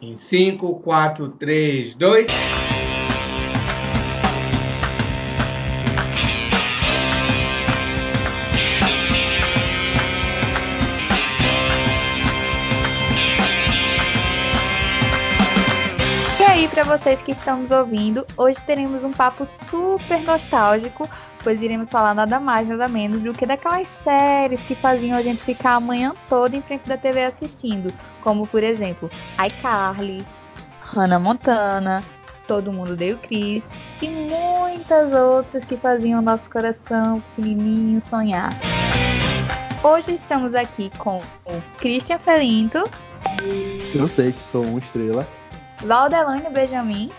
Em 0.00 0.14
5, 0.14 0.76
4, 0.78 1.28
3, 1.30 1.94
2. 1.94 2.28
E 16.38 16.44
aí, 16.44 16.68
para 16.68 16.84
vocês 16.84 17.20
que 17.22 17.32
estão 17.32 17.62
nos 17.62 17.72
ouvindo, 17.72 18.24
hoje 18.36 18.62
teremos 18.64 19.02
um 19.02 19.10
papo 19.10 19.44
super 19.68 20.22
nostálgico, 20.22 21.10
pois 21.42 21.60
iremos 21.60 21.90
falar 21.90 22.14
nada 22.14 22.38
mais, 22.38 22.68
nada 22.68 22.86
menos 22.86 23.20
do 23.20 23.32
que 23.34 23.44
daquelas 23.44 23.88
séries 24.04 24.62
que 24.62 24.76
faziam 24.76 25.16
a 25.16 25.22
gente 25.22 25.42
ficar 25.42 25.74
a 25.74 25.80
manhã 25.80 26.14
toda 26.28 26.56
em 26.56 26.62
frente 26.62 26.86
da 26.86 26.96
TV 26.96 27.24
assistindo, 27.24 27.92
como 28.22 28.46
por 28.46 28.62
exemplo, 28.62 29.10
iCarly, 29.46 30.24
Hannah 30.80 31.18
Montana, 31.18 32.02
Todo 32.46 32.72
Mundo 32.72 32.96
Deu 32.96 33.18
Cris 33.18 33.64
e 34.00 34.08
muitas 34.08 35.12
outras 35.12 35.64
que 35.64 35.76
faziam 35.76 36.22
nosso 36.22 36.48
coração 36.50 37.22
pequenininho 37.36 38.00
sonhar. 38.00 38.52
Hoje 39.82 40.14
estamos 40.14 40.54
aqui 40.54 40.90
com 40.98 41.18
o 41.18 41.62
Christian 41.78 42.18
Felinto, 42.18 42.84
Eu 43.94 44.08
sei 44.08 44.32
que 44.32 44.40
sou 44.50 44.64
uma 44.64 44.78
estrela. 44.78 45.26
Valdelane 45.84 46.48
Benjamin 46.50 47.10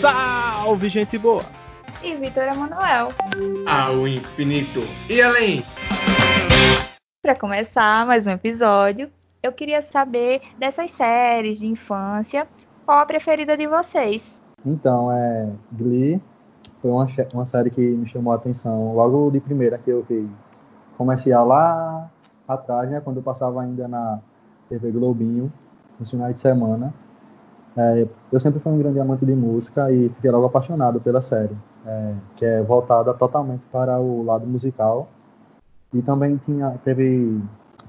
Salve, 0.00 0.88
gente 0.88 1.16
boa! 1.16 1.44
e 2.04 2.14
Vitor 2.16 2.44
Emanuel. 2.44 3.08
Ao 3.66 4.06
infinito 4.06 4.80
e 5.08 5.22
além. 5.22 5.64
Para 7.22 7.34
começar 7.34 8.06
mais 8.06 8.26
um 8.26 8.30
episódio, 8.30 9.10
eu 9.44 9.52
queria 9.52 9.82
saber 9.82 10.40
dessas 10.58 10.90
séries 10.90 11.58
de 11.58 11.66
infância, 11.66 12.48
qual 12.86 12.98
a 12.98 13.04
preferida 13.04 13.54
de 13.58 13.66
vocês? 13.66 14.38
Então, 14.64 15.12
é, 15.12 15.50
Glee 15.70 16.18
foi 16.80 16.90
uma, 16.90 17.06
uma 17.34 17.46
série 17.46 17.70
que 17.70 17.80
me 17.82 18.08
chamou 18.08 18.32
a 18.32 18.36
atenção 18.36 18.94
logo 18.94 19.30
de 19.30 19.40
primeira 19.40 19.76
que 19.76 19.90
eu 19.90 20.02
vi 20.08 20.26
comercial 20.96 21.46
lá 21.46 22.10
atrás, 22.48 22.90
né, 22.90 23.02
quando 23.02 23.18
eu 23.18 23.22
passava 23.22 23.60
ainda 23.60 23.86
na 23.86 24.18
TV 24.70 24.90
Globinho, 24.90 25.52
nos 26.00 26.10
finais 26.10 26.36
de 26.36 26.40
semana. 26.40 26.94
É, 27.76 28.08
eu 28.32 28.40
sempre 28.40 28.60
fui 28.60 28.72
um 28.72 28.78
grande 28.78 28.98
amante 28.98 29.26
de 29.26 29.34
música 29.34 29.92
e 29.92 30.08
fiquei 30.08 30.30
logo 30.30 30.46
apaixonado 30.46 31.02
pela 31.02 31.20
série, 31.20 31.54
é, 31.84 32.14
que 32.36 32.46
é 32.46 32.62
voltada 32.62 33.12
totalmente 33.12 33.62
para 33.70 34.00
o 34.00 34.24
lado 34.24 34.46
musical. 34.46 35.06
E 35.92 36.00
também 36.00 36.40
tinha, 36.46 36.78
teve 36.82 37.40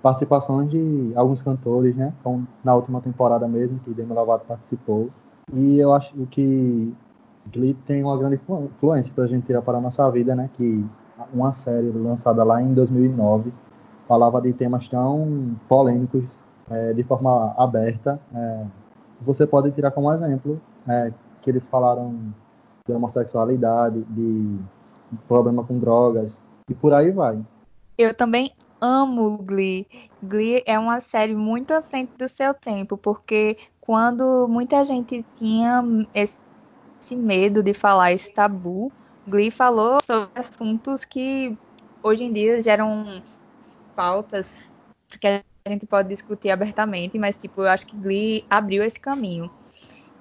participações 0.01 0.69
de 0.69 1.11
alguns 1.15 1.41
cantores, 1.41 1.95
né, 1.95 2.13
como 2.23 2.47
na 2.63 2.75
última 2.75 3.01
temporada 3.01 3.47
mesmo, 3.47 3.79
que 3.79 3.91
Demi 3.91 4.13
Lovato 4.13 4.45
participou. 4.45 5.09
E 5.53 5.77
eu 5.77 5.93
acho 5.93 6.13
que 6.27 6.93
Glee 7.51 7.75
tem 7.85 8.03
uma 8.03 8.17
grande 8.17 8.35
influ- 8.35 8.65
influência 8.65 9.13
para 9.13 9.25
a 9.25 9.27
gente 9.27 9.45
tirar 9.45 9.61
para 9.61 9.77
a 9.77 9.81
nossa 9.81 10.09
vida, 10.09 10.35
né? 10.35 10.49
Que 10.57 10.83
uma 11.33 11.53
série 11.53 11.89
lançada 11.91 12.43
lá 12.43 12.61
em 12.61 12.73
2009 12.73 13.53
falava 14.07 14.41
de 14.41 14.51
temas 14.53 14.87
tão 14.87 15.55
polêmicos 15.69 16.23
é, 16.69 16.93
de 16.93 17.03
forma 17.03 17.53
aberta. 17.57 18.19
é, 18.33 18.65
você 19.21 19.45
pode 19.47 19.71
tirar 19.71 19.91
como 19.91 20.11
exemplo 20.11 20.59
é, 20.87 21.11
que 21.41 21.49
eles 21.49 21.65
falaram 21.67 22.15
de 22.87 22.93
homossexualidade, 22.93 24.01
de 24.09 24.59
problema 25.27 25.63
com 25.63 25.79
drogas 25.79 26.39
e 26.69 26.73
por 26.73 26.93
aí 26.93 27.11
vai. 27.11 27.39
Eu 27.97 28.13
também 28.13 28.51
amo 28.81 29.37
Glee. 29.37 29.87
Glee 30.21 30.63
é 30.65 30.77
uma 30.77 31.01
série 31.01 31.35
muito 31.35 31.71
à 31.71 31.81
frente 31.81 32.11
do 32.17 32.27
seu 32.27 32.53
tempo, 32.53 32.97
porque 32.97 33.57
quando 33.81 34.47
muita 34.47 34.83
gente 34.83 35.25
tinha 35.35 35.83
esse 36.13 37.15
medo 37.15 37.61
de 37.61 37.73
falar 37.73 38.13
esse 38.13 38.33
tabu, 38.33 38.91
Glee 39.27 39.51
falou 39.51 39.99
sobre 40.03 40.29
assuntos 40.35 41.05
que 41.05 41.57
hoje 42.01 42.23
em 42.23 42.33
dia 42.33 42.61
geram 42.61 43.21
pautas 43.95 44.71
que 45.19 45.27
a 45.27 45.41
gente 45.67 45.85
pode 45.85 46.09
discutir 46.09 46.49
abertamente, 46.49 47.17
mas 47.17 47.37
tipo, 47.37 47.61
eu 47.61 47.67
acho 47.67 47.87
que 47.87 47.95
Glee 47.95 48.45
abriu 48.49 48.83
esse 48.83 48.99
caminho. 48.99 49.49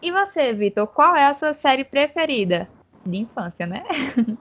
E 0.01 0.13
você, 0.13 0.53
Vitor, 0.53 0.87
qual 0.87 1.17
é 1.17 1.27
a 1.27 1.35
sua 1.35 1.55
série 1.55 1.85
preferida? 1.85 2.69
De 3.07 3.19
infância, 3.19 3.67
né? 3.67 3.85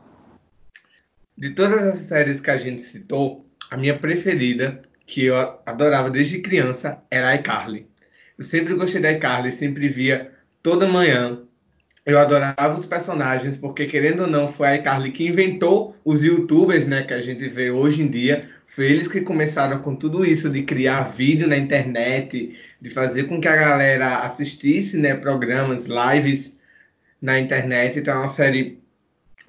De 1.35 1.49
todas 1.49 1.81
as 1.81 1.99
séries 2.01 2.39
que 2.39 2.51
a 2.51 2.57
gente 2.57 2.81
citou, 2.81 3.45
a 3.73 3.78
minha 3.78 3.97
preferida, 3.97 4.84
que 5.07 5.25
eu 5.25 5.35
adorava 5.66 6.07
desde 6.07 6.38
criança, 6.38 7.01
era 7.09 7.34
iCarly. 7.34 7.88
Eu 8.38 8.44
sempre 8.44 8.75
gostei 8.75 9.01
da 9.01 9.11
iCarly, 9.11 9.51
sempre 9.51 9.89
via 9.89 10.31
toda 10.61 10.88
manhã. 10.88 11.41
Eu 12.06 12.19
adorava 12.19 12.79
os 12.79 12.85
personagens, 12.85 13.57
porque 13.57 13.88
querendo 13.88 14.22
ou 14.22 14.28
não, 14.28 14.47
foi 14.47 14.67
a 14.67 14.75
iCarly 14.75 15.12
que 15.12 15.25
inventou 15.28 15.97
os 16.06 16.22
youtubers, 16.22 16.85
né, 16.85 17.01
que 17.01 17.16
a 17.16 17.22
gente 17.22 17.47
vê 17.47 17.72
hoje 17.72 18.03
em 18.03 18.07
dia. 18.07 18.47
Foi 18.67 18.85
eles 18.85 19.07
que 19.07 19.22
começaram 19.22 19.79
com 19.79 19.95
tudo 19.95 20.23
isso 20.23 20.51
de 20.51 20.62
criar 20.62 21.09
vídeo 21.09 21.47
na 21.47 21.57
internet, 21.57 22.56
de 22.79 22.89
fazer 22.91 23.23
com 23.23 23.41
que 23.41 23.47
a 23.47 23.56
galera 23.56 24.17
assistisse, 24.17 24.97
né, 24.97 25.16
programas, 25.16 25.88
lives 25.88 26.59
na 27.19 27.39
internet. 27.39 27.97
Então 27.97 28.13
é 28.13 28.17
uma 28.17 28.28
série 28.28 28.78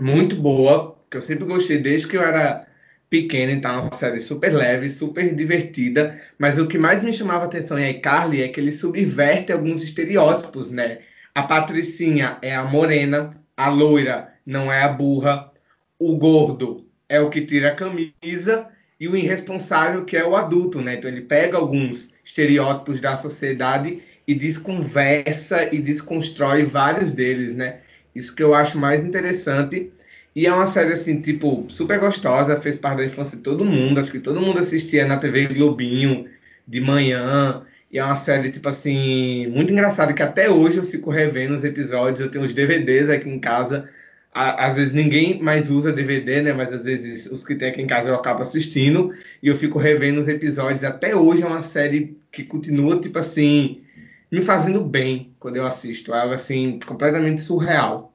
muito 0.00 0.34
boa, 0.34 0.98
que 1.10 1.18
eu 1.18 1.22
sempre 1.22 1.44
gostei 1.44 1.76
desde 1.76 2.06
que 2.06 2.16
eu 2.16 2.22
era 2.22 2.62
pequeno, 3.08 3.52
então 3.52 3.78
é 3.78 3.80
uma 3.80 3.92
série 3.92 4.18
super 4.18 4.52
leve, 4.52 4.88
super 4.88 5.34
divertida, 5.34 6.20
mas 6.38 6.58
o 6.58 6.66
que 6.66 6.78
mais 6.78 7.02
me 7.02 7.12
chamava 7.12 7.44
a 7.44 7.46
atenção 7.46 7.78
em 7.78 7.90
iCarly 7.90 8.42
é 8.42 8.48
que 8.48 8.60
ele 8.60 8.72
subverte 8.72 9.52
alguns 9.52 9.82
estereótipos, 9.82 10.70
né? 10.70 11.00
A 11.34 11.42
Patricinha 11.42 12.38
é 12.42 12.54
a 12.54 12.64
morena, 12.64 13.36
a 13.56 13.68
loira 13.68 14.32
não 14.44 14.72
é 14.72 14.82
a 14.82 14.88
burra, 14.88 15.52
o 15.98 16.16
gordo 16.16 16.86
é 17.08 17.20
o 17.20 17.30
que 17.30 17.42
tira 17.42 17.68
a 17.68 17.74
camisa 17.74 18.68
e 18.98 19.08
o 19.08 19.16
irresponsável 19.16 20.04
que 20.04 20.16
é 20.16 20.24
o 20.24 20.36
adulto, 20.36 20.80
né? 20.80 20.94
Então 20.94 21.10
ele 21.10 21.22
pega 21.22 21.56
alguns 21.56 22.12
estereótipos 22.24 23.00
da 23.00 23.16
sociedade 23.16 24.02
e 24.26 24.34
desconversa 24.34 25.74
e 25.74 25.80
desconstrói 25.80 26.64
vários 26.64 27.10
deles, 27.10 27.54
né? 27.54 27.80
Isso 28.14 28.34
que 28.34 28.42
eu 28.42 28.54
acho 28.54 28.78
mais 28.78 29.04
interessante. 29.04 29.90
E 30.34 30.46
é 30.46 30.52
uma 30.52 30.66
série, 30.66 30.92
assim, 30.92 31.20
tipo, 31.20 31.64
super 31.68 31.98
gostosa, 32.00 32.56
fez 32.56 32.76
parte 32.76 32.98
da 32.98 33.04
infância 33.04 33.36
de 33.36 33.42
todo 33.42 33.64
mundo. 33.64 34.00
Acho 34.00 34.10
que 34.10 34.18
todo 34.18 34.40
mundo 34.40 34.58
assistia 34.58 35.06
na 35.06 35.18
TV 35.18 35.46
Globinho 35.46 36.28
de 36.66 36.80
manhã. 36.80 37.62
E 37.90 37.98
é 37.98 38.04
uma 38.04 38.16
série, 38.16 38.50
tipo 38.50 38.68
assim, 38.68 39.46
muito 39.48 39.72
engraçada, 39.72 40.12
que 40.12 40.22
até 40.22 40.50
hoje 40.50 40.78
eu 40.78 40.82
fico 40.82 41.10
revendo 41.10 41.54
os 41.54 41.62
episódios. 41.62 42.20
Eu 42.20 42.30
tenho 42.30 42.44
os 42.44 42.52
DVDs 42.52 43.08
aqui 43.08 43.28
em 43.28 43.38
casa. 43.38 43.88
Às 44.32 44.76
vezes 44.76 44.92
ninguém 44.92 45.40
mais 45.40 45.70
usa 45.70 45.92
DVD, 45.92 46.42
né? 46.42 46.52
Mas 46.52 46.72
às 46.72 46.84
vezes 46.84 47.26
os 47.26 47.44
que 47.44 47.54
tem 47.54 47.68
aqui 47.68 47.80
em 47.82 47.86
casa 47.86 48.08
eu 48.08 48.14
acabo 48.16 48.42
assistindo. 48.42 49.14
E 49.42 49.46
eu 49.48 49.54
fico 49.54 49.78
revendo 49.78 50.18
os 50.18 50.26
episódios. 50.28 50.82
Até 50.82 51.14
hoje 51.14 51.42
é 51.42 51.46
uma 51.46 51.62
série 51.62 52.18
que 52.32 52.42
continua, 52.42 53.00
tipo 53.00 53.18
assim, 53.18 53.82
me 54.30 54.40
fazendo 54.40 54.80
bem 54.82 55.32
quando 55.38 55.56
eu 55.56 55.64
assisto. 55.66 56.12
É 56.12 56.20
algo, 56.20 56.34
assim, 56.34 56.80
completamente 56.84 57.40
surreal. 57.40 58.13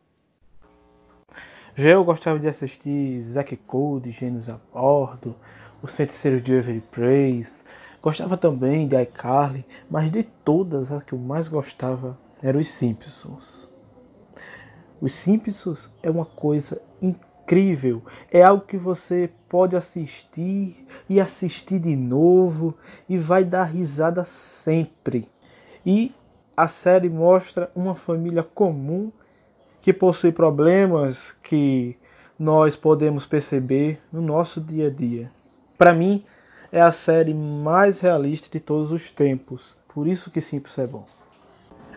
Já 1.80 1.92
eu 1.92 2.04
gostava 2.04 2.38
de 2.38 2.46
assistir 2.46 3.22
Zack 3.22 3.56
Code, 3.56 4.12
Gênios 4.12 4.50
a 4.50 4.60
Bordo, 4.74 5.34
Os 5.82 5.96
Feiticeiros 5.96 6.44
de 6.44 6.54
Waverly 6.54 6.82
Place. 6.82 7.56
Gostava 8.02 8.36
também 8.36 8.86
de 8.86 9.02
iCarly, 9.02 9.66
mas 9.90 10.12
de 10.12 10.24
todas 10.24 10.92
a 10.92 11.00
que 11.00 11.14
eu 11.14 11.18
mais 11.18 11.48
gostava 11.48 12.20
era 12.44 12.58
Os 12.58 12.68
Simpsons. 12.68 13.74
Os 15.00 15.14
Simpsons 15.14 15.90
é 16.04 16.12
uma 16.12 16.26
coisa 16.26 16.82
incrível. 17.02 18.04
É 18.30 18.42
algo 18.44 18.66
que 18.66 18.76
você 18.76 19.30
pode 19.48 19.74
assistir 19.74 20.86
e 21.08 21.18
assistir 21.18 21.80
de 21.80 21.96
novo 21.96 22.76
e 23.08 23.18
vai 23.18 23.46
dar 23.46 23.64
risada 23.64 24.26
sempre. 24.26 25.30
E 25.86 26.14
a 26.58 26.68
série 26.68 27.08
mostra 27.08 27.72
uma 27.74 27.96
família 27.96 28.44
comum 28.44 29.14
que 29.82 29.94
possui 29.94 30.32
problemas 30.32 31.32
que 31.44 31.98
nós 32.38 32.76
podemos 32.76 33.26
perceber 33.26 34.00
no 34.12 34.22
nosso 34.22 34.62
dia 34.62 34.88
a 34.88 34.90
dia. 34.90 35.32
Para 35.78 35.94
mim, 35.94 36.24
é 36.72 36.82
a 36.82 36.92
série 36.92 37.34
mais 37.34 38.00
realista 38.00 38.48
de 38.50 38.60
todos 38.60 38.92
os 38.92 39.10
tempos. 39.10 39.78
Por 39.94 40.08
isso 40.08 40.32
que 40.32 40.40
Simples 40.40 40.78
é 40.78 40.88
bom. 40.88 41.06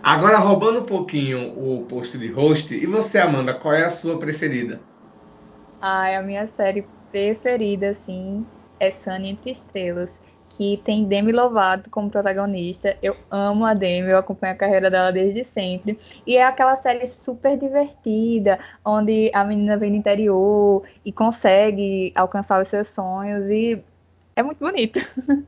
Agora, 0.03 0.39
roubando 0.39 0.81
um 0.81 0.85
pouquinho 0.85 1.53
o 1.57 1.85
posto 1.85 2.19
de 2.19 2.27
host, 2.27 2.75
e 2.75 2.87
você, 2.87 3.19
Amanda, 3.19 3.55
qual 3.55 3.75
é 3.75 3.85
a 3.85 3.91
sua 3.91 4.19
preferida? 4.19 4.81
Ai, 5.81 6.17
a 6.17 6.23
minha 6.23 6.47
série 6.47 6.85
preferida, 7.13 7.91
assim, 7.91 8.45
é 8.81 8.91
Sunny 8.91 9.31
Entre 9.31 9.53
Estrelas, 9.53 10.11
que 10.57 10.81
tem 10.85 11.05
Demi 11.05 11.33
Lovato 11.33 11.91
como 11.91 12.11
protagonista. 12.11 12.97
Eu 13.03 13.17
amo 13.31 13.65
a 13.65 13.75
Demi, 13.75 14.11
eu 14.11 14.19
acompanho 14.19 14.55
a 14.55 14.57
carreira 14.57 14.91
dela 14.91 15.11
desde 15.11 15.45
sempre. 15.45 15.99
E 16.27 16.37
é 16.37 16.45
aquela 16.45 16.77
série 16.77 17.09
super 17.09 17.59
divertida, 17.59 18.59
onde 18.85 19.31
a 19.35 19.45
menina 19.45 19.77
vem 19.77 19.91
do 19.91 19.97
interior 19.97 20.83
e 21.05 21.13
consegue 21.13 22.13
alcançar 22.15 22.61
os 22.61 22.69
seus 22.69 22.89
sonhos, 22.89 23.51
e 23.51 23.83
é 24.37 24.43
muito 24.43 24.59
bonita. 24.59 25.01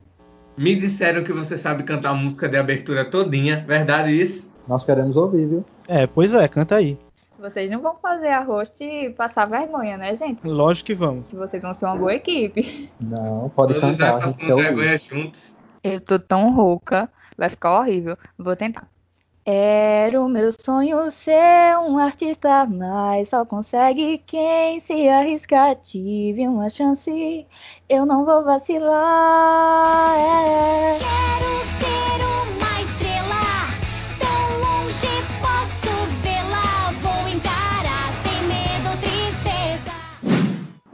Me 0.56 0.76
disseram 0.76 1.24
que 1.24 1.32
você 1.32 1.58
sabe 1.58 1.82
cantar 1.82 2.10
a 2.10 2.14
música 2.14 2.48
de 2.48 2.56
abertura 2.56 3.04
todinha, 3.04 3.64
verdade 3.66 4.12
isso? 4.12 4.48
Nós 4.68 4.84
queremos 4.84 5.16
ouvir, 5.16 5.46
viu? 5.46 5.64
É, 5.88 6.06
pois 6.06 6.32
é, 6.32 6.46
canta 6.46 6.76
aí. 6.76 6.96
Vocês 7.44 7.70
não 7.70 7.82
vão 7.82 7.94
fazer 8.00 8.28
a 8.28 8.40
host 8.42 8.82
e 8.82 9.10
passar 9.10 9.44
vergonha, 9.44 9.98
né, 9.98 10.16
gente? 10.16 10.40
Lógico 10.46 10.86
que 10.86 10.94
vamos. 10.94 11.30
Vocês 11.30 11.62
vão 11.62 11.74
ser 11.74 11.84
uma 11.84 11.94
boa 11.96 12.14
equipe. 12.14 12.90
Não, 12.98 13.50
pode 13.50 13.74
Todos 13.74 13.90
cantar. 13.90 14.12
nós 14.14 14.24
passamos 14.24 14.50
ouvir. 14.50 14.62
vergonha 14.62 14.96
juntos. 14.96 15.54
Eu 15.82 16.00
tô 16.00 16.18
tão 16.18 16.54
rouca, 16.54 17.06
vai 17.36 17.50
ficar 17.50 17.78
horrível. 17.78 18.16
Vou 18.38 18.56
tentar. 18.56 18.88
Era 19.44 20.18
o 20.22 20.26
meu 20.26 20.50
sonho 20.58 21.10
ser 21.10 21.76
um 21.86 21.98
artista, 21.98 22.64
mas 22.64 23.28
só 23.28 23.44
consegue 23.44 24.22
quem 24.26 24.80
se 24.80 25.06
arrisca. 25.06 25.74
Tive 25.82 26.48
uma 26.48 26.70
chance, 26.70 27.46
eu 27.86 28.06
não 28.06 28.24
vou 28.24 28.42
vacilar. 28.42 30.16
é. 30.18 30.98
Quero 30.98 31.60
ser 31.78 32.24
uma 32.24 32.33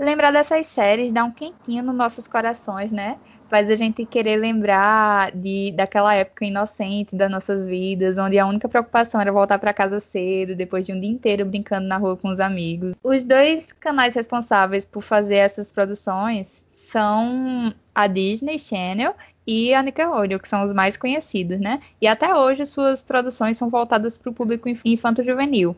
Lembrar 0.01 0.31
dessas 0.31 0.65
séries 0.67 1.13
dá 1.13 1.23
um 1.23 1.31
quentinho 1.31 1.83
nos 1.83 1.95
nossos 1.95 2.27
corações, 2.27 2.91
né? 2.91 3.19
Faz 3.51 3.71
a 3.71 3.77
gente 3.77 4.07
querer 4.07 4.37
lembrar 4.37 5.31
de, 5.33 5.73
daquela 5.73 6.15
época 6.15 6.47
inocente 6.47 7.15
das 7.15 7.31
nossas 7.31 7.67
vidas, 7.67 8.17
onde 8.17 8.39
a 8.39 8.47
única 8.47 8.67
preocupação 8.67 9.21
era 9.21 9.31
voltar 9.31 9.59
para 9.59 9.75
casa 9.75 10.01
cedo, 10.01 10.57
depois 10.57 10.87
de 10.87 10.95
um 10.95 11.01
dia 11.01 11.11
inteiro 11.11 11.45
brincando 11.45 11.87
na 11.87 11.99
rua 11.99 12.17
com 12.17 12.31
os 12.31 12.41
amigos. 12.41 12.95
Os 13.03 13.27
dois 13.27 13.73
canais 13.73 14.15
responsáveis 14.15 14.87
por 14.87 15.03
fazer 15.03 15.35
essas 15.35 15.71
produções 15.71 16.65
são 16.73 17.71
a 17.95 18.07
Disney 18.07 18.59
Channel 18.59 19.15
e 19.47 19.75
a 19.75 19.83
Nickelodeon, 19.83 20.39
que 20.39 20.49
são 20.49 20.65
os 20.65 20.73
mais 20.73 20.97
conhecidos, 20.97 21.61
né? 21.61 21.79
E 22.01 22.07
até 22.07 22.35
hoje 22.35 22.65
suas 22.65 23.03
produções 23.03 23.59
são 23.59 23.69
voltadas 23.69 24.17
para 24.17 24.31
o 24.31 24.35
público 24.35 24.67
inf- 24.67 24.87
infanto-juvenil. 24.87 25.77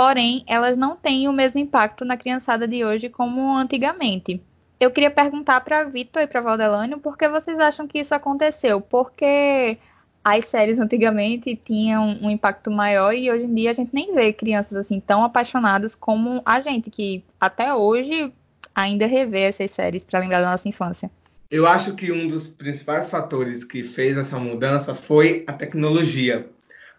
Porém, 0.00 0.42
elas 0.46 0.78
não 0.78 0.96
têm 0.96 1.28
o 1.28 1.32
mesmo 1.32 1.60
impacto 1.60 2.06
na 2.06 2.16
criançada 2.16 2.66
de 2.66 2.82
hoje 2.82 3.10
como 3.10 3.54
antigamente. 3.54 4.42
Eu 4.80 4.90
queria 4.90 5.10
perguntar 5.10 5.60
para 5.60 5.84
Vitor 5.84 6.22
e 6.22 6.26
para 6.26 6.40
Valdelânio 6.40 6.98
por 6.98 7.18
que 7.18 7.28
vocês 7.28 7.58
acham 7.58 7.86
que 7.86 7.98
isso 7.98 8.14
aconteceu? 8.14 8.80
Porque 8.80 9.76
as 10.24 10.46
séries 10.46 10.78
antigamente 10.78 11.54
tinham 11.54 12.18
um 12.22 12.30
impacto 12.30 12.70
maior 12.70 13.12
e 13.12 13.30
hoje 13.30 13.44
em 13.44 13.54
dia 13.54 13.72
a 13.72 13.74
gente 13.74 13.90
nem 13.92 14.14
vê 14.14 14.32
crianças 14.32 14.74
assim 14.74 15.00
tão 15.00 15.22
apaixonadas 15.22 15.94
como 15.94 16.40
a 16.46 16.62
gente, 16.62 16.88
que 16.88 17.22
até 17.38 17.74
hoje 17.74 18.32
ainda 18.74 19.04
revê 19.04 19.40
essas 19.40 19.70
séries 19.70 20.02
para 20.02 20.20
lembrar 20.20 20.40
da 20.40 20.50
nossa 20.50 20.66
infância. 20.66 21.10
Eu 21.50 21.66
acho 21.66 21.94
que 21.94 22.10
um 22.10 22.26
dos 22.26 22.46
principais 22.46 23.10
fatores 23.10 23.64
que 23.64 23.82
fez 23.82 24.16
essa 24.16 24.38
mudança 24.38 24.94
foi 24.94 25.44
a 25.46 25.52
tecnologia. 25.52 26.48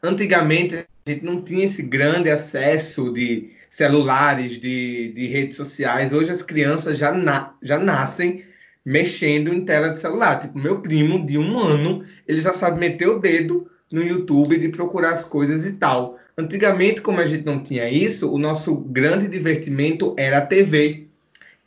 Antigamente, 0.04 0.86
a 1.06 1.10
gente 1.10 1.26
não 1.26 1.42
tinha 1.42 1.66
esse 1.66 1.82
grande 1.82 2.30
acesso 2.30 3.12
de 3.12 3.50
celulares, 3.70 4.60
de, 4.60 5.12
de 5.14 5.28
redes 5.28 5.58
sociais. 5.58 6.14
Hoje, 6.14 6.32
as 6.32 6.42
crianças 6.42 6.98
já, 6.98 7.12
na, 7.12 7.56
já 7.62 7.80
nascem 7.80 8.46
mexendo 8.86 9.54
em 9.54 9.66
tela 9.66 9.90
de 9.90 10.00
celular. 10.00 10.40
Tipo, 10.40 10.60
meu 10.60 10.82
primo, 10.82 11.26
de 11.26 11.38
um 11.38 11.58
ano, 11.58 12.06
ele 12.28 12.42
já 12.42 12.54
sabe 12.54 12.80
meter 12.80 13.08
o 13.08 13.20
dedo 13.20 13.70
no 13.92 14.04
YouTube 14.04 14.60
de 14.60 14.70
procurar 14.70 15.12
as 15.12 15.24
coisas 15.24 15.66
e 15.66 15.74
tal. 15.74 16.20
Antigamente, 16.38 17.02
como 17.02 17.20
a 17.20 17.26
gente 17.26 17.46
não 17.46 17.62
tinha 17.62 17.90
isso, 17.90 18.32
o 18.32 18.38
nosso 18.38 18.76
grande 18.76 19.28
divertimento 19.28 20.14
era 20.18 20.38
a 20.38 20.46
TV. 20.46 21.08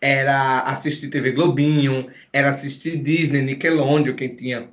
Era 0.01 0.61
assistir 0.61 1.09
TV 1.09 1.33
Globinho, 1.33 2.07
era 2.33 2.51
assistir 2.51 2.99
Disney, 2.99 3.43
Nickelodeon, 3.43 4.15
quem 4.15 4.35
tinha 4.35 4.69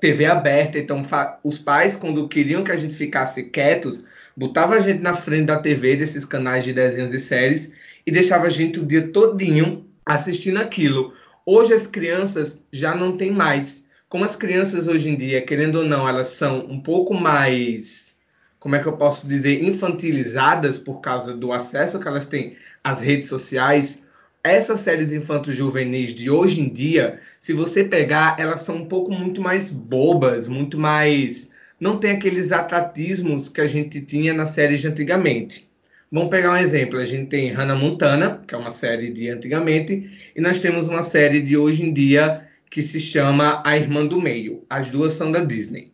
TV 0.00 0.26
aberta. 0.26 0.78
Então, 0.78 1.02
os 1.42 1.58
pais, 1.58 1.96
quando 1.96 2.28
queriam 2.28 2.64
que 2.64 2.72
a 2.72 2.76
gente 2.76 2.94
ficasse 2.94 3.44
quietos, 3.44 4.04
botava 4.36 4.76
a 4.76 4.80
gente 4.80 5.00
na 5.00 5.14
frente 5.14 5.46
da 5.46 5.58
TV 5.58 5.96
desses 5.96 6.24
canais 6.24 6.64
de 6.64 6.72
desenhos 6.72 7.12
e 7.12 7.20
séries 7.20 7.72
e 8.06 8.10
deixava 8.10 8.46
a 8.46 8.50
gente 8.50 8.80
o 8.80 8.86
dia 8.86 9.08
todinho 9.08 9.84
assistindo 10.06 10.58
aquilo. 10.58 11.12
Hoje 11.44 11.74
as 11.74 11.86
crianças 11.86 12.62
já 12.72 12.94
não 12.94 13.16
têm 13.16 13.30
mais. 13.30 13.86
Como 14.08 14.24
as 14.24 14.36
crianças 14.36 14.88
hoje 14.88 15.10
em 15.10 15.16
dia, 15.16 15.42
querendo 15.42 15.80
ou 15.80 15.84
não, 15.84 16.08
elas 16.08 16.28
são 16.28 16.60
um 16.66 16.80
pouco 16.80 17.12
mais, 17.12 18.16
como 18.58 18.74
é 18.74 18.78
que 18.78 18.86
eu 18.86 18.96
posso 18.96 19.28
dizer, 19.28 19.62
infantilizadas 19.62 20.78
por 20.78 21.00
causa 21.00 21.34
do 21.34 21.52
acesso 21.52 22.00
que 22.00 22.08
elas 22.08 22.24
têm 22.24 22.56
às 22.82 23.02
redes 23.02 23.28
sociais. 23.28 24.02
Essas 24.44 24.80
séries 24.80 25.12
infanto-juvenis 25.12 26.14
de 26.14 26.30
hoje 26.30 26.60
em 26.60 26.68
dia, 26.68 27.20
se 27.40 27.52
você 27.52 27.82
pegar, 27.84 28.36
elas 28.38 28.60
são 28.60 28.76
um 28.76 28.86
pouco 28.86 29.12
muito 29.12 29.40
mais 29.40 29.70
bobas, 29.70 30.46
muito 30.46 30.78
mais. 30.78 31.50
Não 31.80 31.98
tem 31.98 32.12
aqueles 32.12 32.52
atratismos 32.52 33.48
que 33.48 33.60
a 33.60 33.66
gente 33.66 34.00
tinha 34.00 34.32
nas 34.32 34.50
séries 34.50 34.80
de 34.80 34.88
antigamente. 34.88 35.68
Vamos 36.10 36.30
pegar 36.30 36.52
um 36.52 36.56
exemplo. 36.56 36.98
A 36.98 37.04
gente 37.04 37.28
tem 37.28 37.50
Hannah 37.50 37.74
Montana, 37.74 38.42
que 38.46 38.54
é 38.54 38.58
uma 38.58 38.70
série 38.70 39.12
de 39.12 39.28
antigamente, 39.28 40.32
e 40.34 40.40
nós 40.40 40.58
temos 40.58 40.88
uma 40.88 41.02
série 41.02 41.42
de 41.42 41.56
hoje 41.56 41.84
em 41.84 41.92
dia 41.92 42.46
que 42.70 42.80
se 42.80 43.00
chama 43.00 43.62
A 43.66 43.76
Irmã 43.76 44.06
do 44.06 44.20
Meio. 44.20 44.64
As 44.70 44.88
duas 44.88 45.14
são 45.14 45.32
da 45.32 45.44
Disney. 45.44 45.92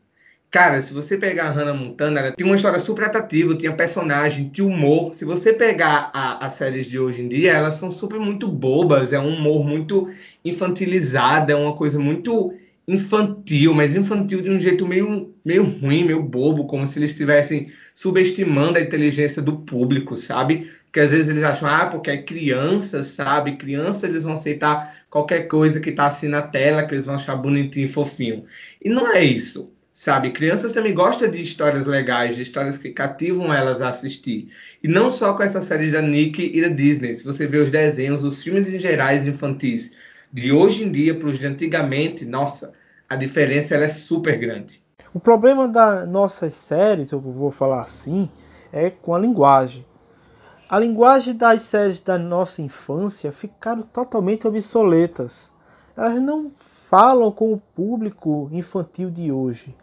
Cara, 0.55 0.81
se 0.81 0.95
você 0.95 1.19
pegar 1.19 1.49
a 1.49 1.51
Hannah 1.51 1.75
Montana, 1.75 2.21
ela 2.21 2.31
tinha 2.33 2.47
uma 2.47 2.55
história 2.55 2.79
super 2.79 3.05
atrativa, 3.07 3.57
tinha 3.57 3.75
personagem, 3.75 4.49
tinha 4.51 4.65
humor. 4.65 5.13
Se 5.13 5.25
você 5.25 5.53
pegar 5.53 6.13
a- 6.15 6.47
as 6.47 6.55
séries 6.55 6.87
de 6.87 6.97
hoje 6.97 7.23
em 7.23 7.29
dia, 7.29 7.51
elas 7.53 7.75
são 7.75 7.91
super 7.91 8.21
muito 8.21 8.47
bobas, 8.47 9.13
é 9.13 9.19
um 9.19 9.35
humor 9.35 9.65
muito 9.67 10.09
infantilizado, 10.45 11.51
é 11.51 11.57
uma 11.57 11.75
coisa 11.75 11.99
muito 11.99 12.55
infantil, 12.87 13.75
mas 13.75 13.97
infantil 13.97 14.41
de 14.43 14.49
um 14.51 14.61
jeito 14.61 14.87
meio, 14.87 15.35
meio 15.45 15.65
ruim, 15.65 16.05
meio 16.05 16.23
bobo, 16.23 16.67
como 16.69 16.87
se 16.87 17.01
eles 17.01 17.11
estivessem 17.11 17.73
subestimando 17.93 18.79
a 18.79 18.81
inteligência 18.81 19.43
do 19.43 19.57
público, 19.59 20.15
sabe? 20.17 20.71
Porque 20.85 21.01
às 21.01 21.11
vezes 21.11 21.29
eles 21.29 21.43
acham, 21.43 21.69
ah, 21.69 21.87
porque 21.87 22.11
é 22.13 22.23
criança, 22.23 23.03
sabe? 23.03 23.57
Criança, 23.57 24.07
eles 24.07 24.23
vão 24.23 24.35
aceitar 24.35 25.05
qualquer 25.11 25.49
coisa 25.49 25.81
que 25.81 25.91
tá 25.91 26.07
assim 26.07 26.29
na 26.29 26.43
tela, 26.43 26.85
que 26.87 26.95
eles 26.95 27.07
vão 27.07 27.17
achar 27.17 27.35
bonitinho 27.37 27.87
e 27.87 27.89
fofinho. 27.89 28.45
E 28.83 28.89
não 28.89 29.13
é 29.13 29.25
isso, 29.25 29.74
sabe? 29.95 30.33
Crianças 30.33 30.73
também 30.73 30.93
gostam 30.93 31.31
de 31.31 31.41
histórias 31.41 31.87
legais, 31.87 32.35
de 32.35 32.43
histórias 32.43 32.77
que 32.77 32.91
cativam 32.91 33.55
elas 33.55 33.81
a 33.81 33.89
assistir. 33.89 34.51
E 34.83 34.89
não 34.89 35.09
só 35.09 35.33
com 35.35 35.45
essas 35.45 35.65
séries 35.65 35.93
da 35.93 36.03
Nick 36.03 36.51
e 36.53 36.61
da 36.61 36.69
Disney. 36.69 37.15
Se 37.15 37.25
você 37.25 37.47
vê 37.47 37.59
os 37.59 37.71
desenhos, 37.71 38.25
os 38.25 38.43
filmes 38.43 38.69
em 38.69 38.79
gerais 38.79 39.25
infantis 39.25 39.93
de 40.33 40.51
hoje 40.51 40.83
em 40.83 40.91
dia 40.91 41.15
para 41.15 41.29
os 41.29 41.39
de 41.39 41.47
antigamente, 41.47 42.25
nossa, 42.25 42.73
a 43.09 43.15
diferença 43.15 43.77
é 43.77 43.89
super 43.89 44.37
grande. 44.37 44.83
O 45.15 45.21
problema 45.21 45.69
das 45.69 46.09
nossas 46.09 46.55
séries, 46.55 47.13
eu 47.13 47.21
vou 47.21 47.53
falar 47.53 47.83
assim, 47.83 48.29
é 48.73 48.91
com 48.91 49.15
a 49.15 49.19
linguagem. 49.19 49.87
A 50.69 50.77
linguagem 50.77 51.37
das 51.37 51.63
séries 51.63 52.01
da 52.01 52.19
nossa 52.19 52.61
infância 52.61 53.31
ficaram 53.31 53.83
totalmente 53.83 54.49
obsoletas. 54.49 55.53
Elas 55.97 56.21
não 56.21 56.51
falam 56.51 57.31
com 57.31 57.53
o 57.53 57.59
público 57.59 58.49
infantil 58.53 59.11
de 59.11 59.31
hoje. 59.31 59.75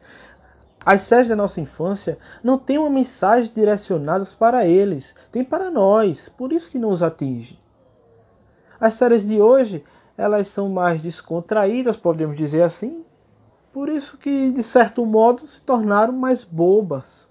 As 0.84 1.02
séries 1.02 1.28
da 1.28 1.36
nossa 1.36 1.62
infância 1.62 2.18
não 2.44 2.58
têm 2.58 2.80
uma 2.80 2.90
mensagem 2.90 3.52
direcionada 3.54 4.26
para 4.38 4.66
eles, 4.66 5.14
tem 5.32 5.44
para 5.44 5.70
nós, 5.70 6.28
por 6.28 6.52
isso 6.52 6.72
que 6.72 6.80
não 6.80 6.90
os 6.90 7.04
atinge. 7.04 7.60
As 8.80 8.96
séries 8.96 9.26
de 9.26 9.40
hoje, 9.40 9.84
elas 10.18 10.48
são 10.48 10.70
mais 10.70 11.00
descontraídas, 11.00 11.96
podemos 11.96 12.36
dizer 12.36 12.64
assim, 12.64 13.04
por 13.72 13.90
isso 13.90 14.18
que, 14.18 14.52
de 14.52 14.64
certo 14.64 15.06
modo, 15.06 15.46
se 15.46 15.62
tornaram 15.62 16.14
mais 16.14 16.44
bobas. 16.44 17.30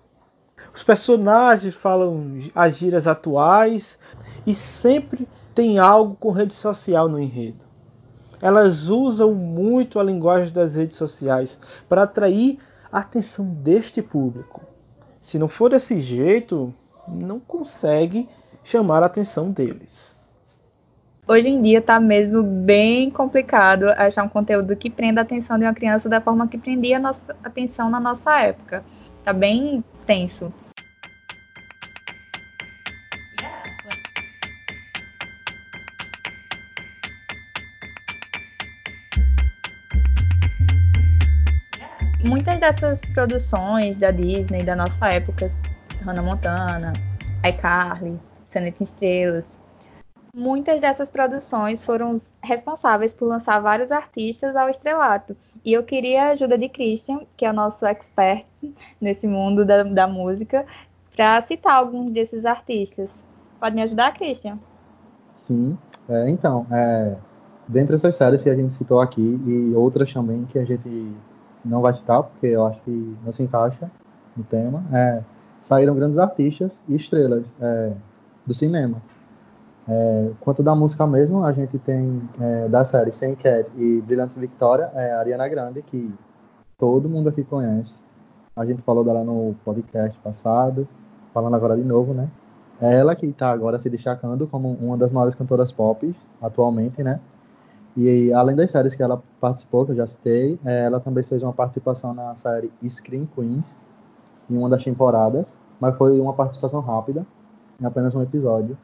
Os 0.72 0.84
personagens 0.84 1.74
falam 1.74 2.38
as 2.54 2.76
gírias 2.76 3.08
atuais 3.08 3.98
e 4.46 4.54
sempre 4.54 5.28
tem 5.52 5.80
algo 5.80 6.14
com 6.14 6.30
rede 6.30 6.54
social 6.54 7.08
no 7.08 7.18
enredo. 7.18 7.64
Elas 8.40 8.88
usam 8.88 9.34
muito 9.34 9.98
a 9.98 10.04
linguagem 10.04 10.52
das 10.52 10.76
redes 10.76 10.96
sociais 10.96 11.58
para 11.88 12.04
atrair 12.04 12.58
a 12.92 12.98
atenção 12.98 13.46
deste 13.46 14.02
público. 14.02 14.62
Se 15.20 15.38
não 15.38 15.48
for 15.48 15.70
desse 15.70 16.00
jeito, 16.00 16.72
não 17.06 17.38
consegue 17.38 18.28
chamar 18.64 19.02
a 19.02 19.06
atenção 19.06 19.50
deles. 19.50 20.16
Hoje 21.26 21.48
em 21.48 21.62
dia 21.62 21.80
tá 21.80 22.00
mesmo 22.00 22.42
bem 22.42 23.10
complicado 23.10 23.88
achar 23.90 24.24
um 24.24 24.28
conteúdo 24.28 24.74
que 24.74 24.90
prenda 24.90 25.20
a 25.20 25.22
atenção 25.22 25.58
de 25.58 25.64
uma 25.64 25.74
criança 25.74 26.08
da 26.08 26.20
forma 26.20 26.48
que 26.48 26.58
prendia 26.58 26.96
a 26.96 27.00
nossa 27.00 27.36
atenção 27.44 27.88
na 27.88 28.00
nossa 28.00 28.40
época. 28.40 28.82
Tá 29.24 29.32
bem 29.32 29.84
tenso. 30.04 30.52
Muitas 42.40 42.58
dessas 42.58 43.00
produções 43.12 43.98
da 43.98 44.10
Disney 44.10 44.62
da 44.62 44.74
nossa 44.74 45.08
época, 45.08 45.50
Hannah 46.00 46.22
Montana, 46.22 46.94
iCarly, 47.46 48.18
Saneta 48.48 48.82
Estrelas, 48.82 49.44
Muitas 50.34 50.80
dessas 50.80 51.10
produções 51.10 51.84
foram 51.84 52.16
responsáveis 52.42 53.12
por 53.12 53.26
lançar 53.26 53.60
vários 53.60 53.92
artistas 53.92 54.56
ao 54.56 54.70
estrelato. 54.70 55.36
E 55.62 55.72
eu 55.72 55.82
queria 55.82 56.28
a 56.28 56.30
ajuda 56.30 56.56
de 56.56 56.68
Christian, 56.70 57.26
que 57.36 57.44
é 57.44 57.50
o 57.50 57.52
nosso 57.52 57.84
expert 57.84 58.46
nesse 58.98 59.26
mundo 59.26 59.62
da, 59.64 59.82
da 59.82 60.06
música, 60.06 60.64
para 61.14 61.42
citar 61.42 61.74
alguns 61.74 62.10
desses 62.10 62.46
artistas. 62.46 63.22
Pode 63.58 63.74
me 63.74 63.82
ajudar, 63.82 64.14
Christian? 64.14 64.58
Sim, 65.36 65.76
é, 66.08 66.30
então, 66.30 66.64
é, 66.70 67.16
dentre 67.68 67.96
essas 67.96 68.14
séries 68.14 68.42
que 68.42 68.48
a 68.48 68.54
gente 68.54 68.72
citou 68.74 69.00
aqui 69.00 69.20
e 69.20 69.74
outras 69.74 70.10
também 70.10 70.46
que 70.46 70.58
a 70.58 70.64
gente 70.64 71.12
não 71.64 71.80
vai 71.80 71.94
citar, 71.94 72.22
porque 72.22 72.46
eu 72.46 72.66
acho 72.66 72.80
que 72.82 73.16
não 73.24 73.32
se 73.32 73.42
encaixa 73.42 73.90
no 74.36 74.44
tema, 74.44 74.82
é, 74.92 75.22
saíram 75.62 75.94
grandes 75.94 76.18
artistas 76.18 76.80
e 76.88 76.96
estrelas 76.96 77.44
é, 77.60 77.92
do 78.46 78.54
cinema. 78.54 78.96
É, 79.88 80.30
quanto 80.40 80.62
da 80.62 80.74
música 80.74 81.06
mesmo, 81.06 81.44
a 81.44 81.52
gente 81.52 81.78
tem 81.78 82.22
é, 82.40 82.68
da 82.68 82.84
série 82.84 83.12
Sem 83.12 83.34
Cat 83.34 83.68
e 83.76 84.00
Brilhante 84.02 84.38
Victoria, 84.38 84.90
é 84.94 85.12
Ariana 85.12 85.48
Grande, 85.48 85.82
que 85.82 86.12
todo 86.78 87.08
mundo 87.08 87.28
aqui 87.28 87.42
conhece. 87.42 87.94
A 88.54 88.64
gente 88.64 88.82
falou 88.82 89.04
dela 89.04 89.24
no 89.24 89.54
podcast 89.64 90.18
passado, 90.20 90.86
falando 91.32 91.54
agora 91.54 91.76
de 91.76 91.82
novo, 91.82 92.12
né? 92.14 92.28
É 92.80 92.94
ela 92.94 93.14
que 93.14 93.26
está 93.26 93.50
agora 93.50 93.78
se 93.78 93.90
destacando 93.90 94.46
como 94.46 94.72
uma 94.80 94.96
das 94.96 95.12
maiores 95.12 95.34
cantoras 95.34 95.70
pop 95.70 96.14
atualmente, 96.40 97.02
né? 97.02 97.20
E 97.96 98.32
além 98.32 98.54
das 98.54 98.70
séries 98.70 98.94
que 98.94 99.02
ela 99.02 99.22
participou, 99.40 99.84
que 99.84 99.92
eu 99.92 99.96
já 99.96 100.06
citei, 100.06 100.58
é, 100.64 100.84
ela 100.84 101.00
também 101.00 101.24
fez 101.24 101.42
uma 101.42 101.52
participação 101.52 102.14
na 102.14 102.36
série 102.36 102.70
Screen 102.88 103.28
Queens, 103.34 103.76
em 104.48 104.56
uma 104.56 104.68
das 104.68 104.84
temporadas, 104.84 105.56
mas 105.80 105.96
foi 105.96 106.20
uma 106.20 106.34
participação 106.34 106.80
rápida, 106.80 107.26
em 107.80 107.84
apenas 107.84 108.14
um 108.14 108.22
episódio. 108.22 108.76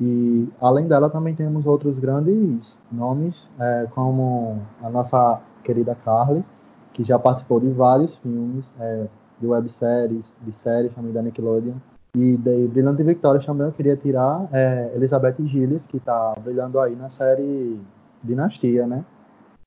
E 0.00 0.48
além 0.60 0.86
dela 0.86 1.08
também 1.08 1.34
temos 1.34 1.66
outros 1.66 1.98
grandes 1.98 2.80
nomes, 2.92 3.48
é, 3.58 3.86
como 3.94 4.60
a 4.82 4.90
nossa 4.90 5.40
querida 5.64 5.94
Carly, 6.04 6.44
que 6.92 7.02
já 7.02 7.18
participou 7.18 7.60
de 7.60 7.70
vários 7.70 8.16
filmes, 8.16 8.70
é, 8.78 9.06
de 9.40 9.46
webséries, 9.46 10.34
de 10.42 10.52
séries 10.52 10.92
também 10.94 11.12
da 11.12 11.22
Nickelodeon. 11.22 11.74
E 12.14 12.36
de 12.36 12.68
Brilhante 12.68 13.02
Victoria 13.02 13.40
também 13.40 13.66
eu 13.66 13.72
queria 13.72 13.96
tirar 13.96 14.48
é, 14.52 14.92
Elizabeth 14.94 15.36
Gilles, 15.44 15.86
que 15.86 15.98
está 15.98 16.34
brilhando 16.42 16.80
aí 16.80 16.96
na 16.96 17.10
série 17.10 17.78
Dinastia, 18.22 18.86
né? 18.86 19.04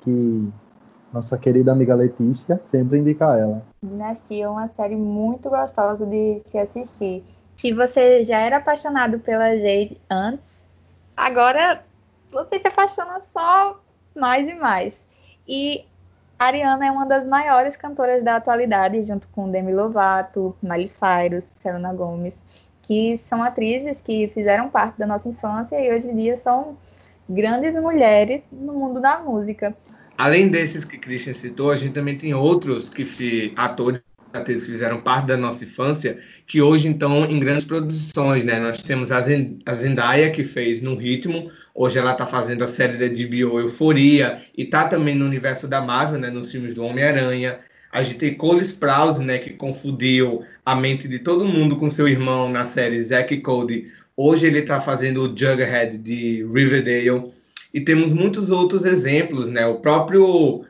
Que 0.01 0.49
nossa 1.11 1.37
querida 1.37 1.71
amiga 1.71 1.95
Letícia 1.95 2.61
sempre 2.71 2.99
indica 2.99 3.37
ela. 3.37 3.63
Dinastia 3.83 4.45
é 4.45 4.49
uma 4.49 4.67
série 4.69 4.95
muito 4.95 5.49
gostosa 5.49 6.05
de 6.05 6.41
se 6.47 6.57
assistir. 6.57 7.23
Se 7.57 7.73
você 7.73 8.23
já 8.23 8.39
era 8.39 8.57
apaixonado 8.57 9.19
pela 9.19 9.57
Jade 9.57 9.99
antes, 10.09 10.65
agora 11.17 11.83
você 12.31 12.59
se 12.59 12.67
apaixona 12.67 13.21
só 13.33 13.79
mais 14.15 14.47
e 14.47 14.53
mais. 14.53 15.05
E 15.47 15.83
Ariana 16.37 16.85
é 16.85 16.91
uma 16.91 17.05
das 17.05 17.27
maiores 17.27 17.75
cantoras 17.75 18.23
da 18.23 18.37
atualidade, 18.37 19.03
junto 19.05 19.27
com 19.29 19.49
Demi 19.49 19.73
Lovato, 19.73 20.55
Miley 20.61 20.89
Cyrus, 20.89 21.43
Selena 21.61 21.93
Gomez, 21.93 22.37
que 22.83 23.17
são 23.17 23.43
atrizes 23.43 23.99
que 23.99 24.27
fizeram 24.29 24.69
parte 24.69 24.97
da 24.97 25.05
nossa 25.05 25.27
infância 25.27 25.79
e 25.79 25.93
hoje 25.93 26.07
em 26.07 26.15
dia 26.15 26.39
são 26.41 26.77
grandes 27.29 27.73
mulheres 27.75 28.41
no 28.51 28.73
mundo 28.73 28.99
da 28.99 29.19
música. 29.19 29.75
Além 30.17 30.49
desses 30.49 30.83
que 30.83 30.97
Christian 30.97 31.33
citou, 31.33 31.71
a 31.71 31.77
gente 31.77 31.93
também 31.93 32.17
tem 32.17 32.33
outros 32.33 32.89
que 32.89 33.53
atores 33.55 34.01
que 34.45 34.59
fizeram 34.59 35.01
parte 35.01 35.27
da 35.27 35.37
nossa 35.37 35.63
infância, 35.63 36.19
que 36.45 36.61
hoje 36.61 36.89
estão 36.89 37.25
em 37.25 37.39
grandes 37.39 37.65
produções, 37.65 38.43
né? 38.43 38.59
Nós 38.59 38.79
temos 38.79 39.11
a 39.11 39.21
Zendaya, 39.73 40.29
que 40.29 40.43
fez 40.43 40.81
No 40.81 40.95
Ritmo, 40.95 41.49
hoje 41.73 41.97
ela 41.97 42.11
está 42.11 42.27
fazendo 42.27 42.63
a 42.63 42.67
série 42.67 42.97
da 42.97 43.07
HBO 43.07 43.59
Euforia, 43.59 44.43
e 44.55 44.63
está 44.63 44.87
também 44.87 45.15
no 45.15 45.25
universo 45.25 45.67
da 45.67 45.81
Marvel, 45.81 46.19
né? 46.19 46.29
Nos 46.29 46.51
filmes 46.51 46.75
do 46.75 46.83
Homem-Aranha. 46.83 47.59
A 47.91 48.03
gente 48.03 48.19
tem 48.19 48.35
Cole 48.35 48.61
Sprouse, 48.61 49.23
né? 49.23 49.39
Que 49.39 49.51
confundiu 49.51 50.41
a 50.63 50.75
mente 50.75 51.07
de 51.07 51.17
todo 51.17 51.43
mundo 51.43 51.75
com 51.75 51.89
seu 51.89 52.07
irmão 52.07 52.49
na 52.49 52.67
série 52.67 53.03
Zack 53.03 53.33
e 53.33 53.41
Cody. 53.41 53.91
Hoje 54.21 54.47
ele 54.47 54.59
está 54.59 54.81
fazendo 54.81 55.23
o 55.23 55.27
Jughead 55.27 55.97
de 55.97 56.43
Riverdale. 56.43 57.31
E 57.73 57.79
temos 57.79 58.11
muitos 58.11 58.49
outros 58.49 58.83
exemplos, 58.83 59.47
né? 59.47 59.65
O 59.65 59.79
próprio 59.79 60.65